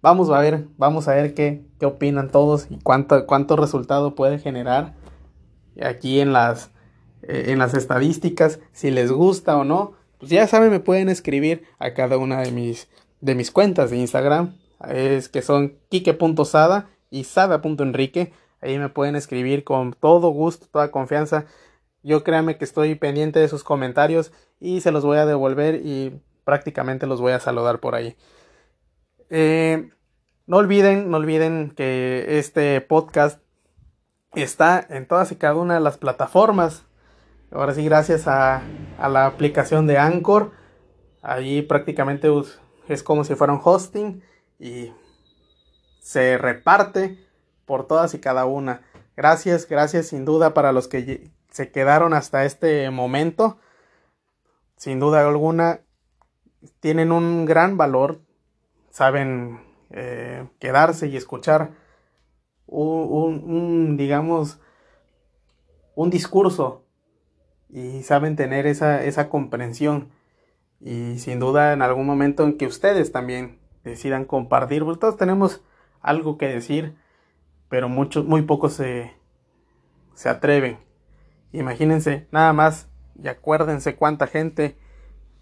vamos 0.00 0.30
a 0.30 0.38
ver, 0.38 0.68
vamos 0.76 1.08
a 1.08 1.14
ver 1.14 1.34
qué, 1.34 1.66
qué 1.80 1.86
opinan 1.86 2.30
todos 2.30 2.68
y 2.70 2.78
cuánto, 2.78 3.26
cuánto 3.26 3.56
resultado 3.56 4.14
puede 4.14 4.38
generar 4.38 4.94
aquí 5.82 6.20
en 6.20 6.32
las, 6.32 6.70
eh, 7.22 7.46
en 7.48 7.58
las 7.58 7.74
estadísticas, 7.74 8.60
si 8.72 8.90
les 8.90 9.10
gusta 9.10 9.56
o 9.56 9.64
no. 9.64 9.94
Pues 10.18 10.30
ya 10.30 10.46
saben, 10.46 10.70
me 10.70 10.80
pueden 10.80 11.08
escribir 11.08 11.64
a 11.78 11.94
cada 11.94 12.18
una 12.18 12.40
de 12.40 12.50
mis, 12.50 12.88
de 13.20 13.34
mis 13.34 13.50
cuentas 13.50 13.90
de 13.90 13.98
Instagram, 13.98 14.54
es 14.88 15.28
que 15.28 15.42
son 15.42 15.78
kike.sada 15.90 16.88
y 17.10 17.24
sada.enrique. 17.24 18.32
Ahí 18.60 18.78
me 18.78 18.88
pueden 18.88 19.16
escribir 19.16 19.64
con 19.64 19.92
todo 19.92 20.30
gusto, 20.30 20.66
toda 20.70 20.90
confianza. 20.90 21.46
Yo 22.02 22.24
créanme 22.24 22.58
que 22.58 22.64
estoy 22.64 22.94
pendiente 22.94 23.38
de 23.38 23.48
sus 23.48 23.64
comentarios 23.64 24.32
y 24.60 24.80
se 24.80 24.90
los 24.90 25.04
voy 25.04 25.18
a 25.18 25.26
devolver 25.26 25.76
y 25.84 26.20
prácticamente 26.44 27.06
los 27.06 27.20
voy 27.20 27.32
a 27.32 27.40
saludar 27.40 27.78
por 27.78 27.94
ahí. 27.94 28.16
Eh, 29.30 29.90
no 30.46 30.56
olviden, 30.56 31.10
no 31.10 31.18
olviden 31.18 31.72
que 31.76 32.38
este 32.38 32.80
podcast 32.80 33.40
está 34.34 34.84
en 34.88 35.06
todas 35.06 35.30
y 35.32 35.36
cada 35.36 35.56
una 35.56 35.74
de 35.74 35.80
las 35.80 35.98
plataformas. 35.98 36.87
Ahora 37.50 37.72
sí, 37.72 37.82
gracias 37.82 38.28
a, 38.28 38.62
la 38.98 39.24
aplicación 39.24 39.86
de 39.86 39.96
Anchor. 39.96 40.52
Allí 41.22 41.62
prácticamente 41.62 42.28
es 42.88 43.02
como 43.02 43.24
si 43.24 43.34
fuera 43.36 43.54
un 43.54 43.60
hosting 43.64 44.22
y 44.58 44.92
se 46.00 46.36
reparte 46.36 47.18
por 47.64 47.86
todas 47.86 48.12
y 48.12 48.18
cada 48.18 48.44
una. 48.44 48.82
Gracias, 49.16 49.66
gracias 49.66 50.08
sin 50.08 50.26
duda 50.26 50.52
para 50.52 50.72
los 50.72 50.88
que 50.88 51.30
se 51.50 51.70
quedaron 51.70 52.12
hasta 52.12 52.44
este 52.44 52.90
momento, 52.90 53.58
sin 54.76 55.00
duda 55.00 55.26
alguna, 55.26 55.80
tienen 56.80 57.12
un 57.12 57.46
gran 57.46 57.76
valor, 57.78 58.20
saben 58.90 59.60
eh, 59.90 60.46
quedarse 60.58 61.08
y 61.08 61.16
escuchar 61.16 61.70
un, 62.66 63.96
digamos, 63.96 64.60
un 65.94 66.10
discurso 66.10 66.84
y 67.68 68.02
saben 68.02 68.36
tener 68.36 68.66
esa, 68.66 69.04
esa 69.04 69.28
comprensión. 69.28 70.10
Y 70.80 71.18
sin 71.18 71.40
duda 71.40 71.72
en 71.72 71.82
algún 71.82 72.06
momento 72.06 72.44
en 72.44 72.56
que 72.56 72.66
ustedes 72.66 73.12
también 73.12 73.58
decidan 73.84 74.24
compartir, 74.24 74.84
pues 74.84 74.98
todos 74.98 75.16
tenemos 75.16 75.62
algo 76.00 76.38
que 76.38 76.46
decir, 76.46 76.96
pero 77.68 77.88
muchos, 77.88 78.24
muy 78.24 78.42
pocos 78.42 78.74
se, 78.74 79.12
se 80.14 80.28
atreven. 80.28 80.78
Imagínense, 81.52 82.26
nada 82.30 82.52
más, 82.52 82.88
y 83.22 83.28
acuérdense 83.28 83.96
cuánta 83.96 84.26
gente 84.26 84.76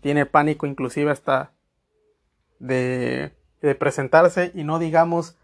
tiene 0.01 0.27
pánico 0.27 0.67
inclusive 0.67 1.11
hasta 1.11 1.53
de, 2.59 3.33
presentarse 3.79 4.53
y 4.55 4.63
no 4.63 4.79
digamos, 4.79 5.37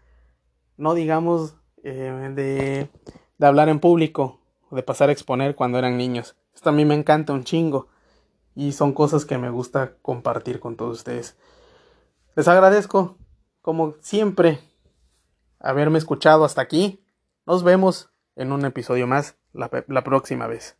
no 0.77 0.93
digamos 0.93 1.57
eh, 1.83 2.31
de, 2.33 2.89
de 3.37 3.45
hablar 3.45 3.67
en 3.67 3.79
público, 3.79 4.39
de 4.71 4.81
pasar 4.81 5.09
a 5.09 5.11
exponer 5.11 5.55
cuando 5.55 5.77
eran 5.77 5.97
niños. 5.97 6.37
Esto 6.53 6.69
a 6.69 6.73
mí 6.73 6.85
me 6.85 6.95
encanta 6.95 7.33
un 7.33 7.43
chingo 7.43 7.87
y 8.55 8.71
son 8.73 8.93
cosas 8.93 9.25
que 9.25 9.37
me 9.37 9.49
gusta 9.49 9.95
compartir 10.01 10.59
con 10.59 10.75
todos 10.75 10.97
ustedes. 10.97 11.35
Les 12.35 12.47
agradezco, 12.47 13.17
como 13.61 13.95
siempre, 14.01 14.59
haberme 15.59 15.97
escuchado 15.97 16.45
hasta 16.45 16.61
aquí. 16.61 17.03
Nos 17.45 17.63
vemos 17.63 18.11
en 18.35 18.51
un 18.51 18.65
episodio 18.65 19.07
más 19.07 19.35
la, 19.53 19.69
la 19.87 20.03
próxima 20.03 20.47
vez. 20.47 20.77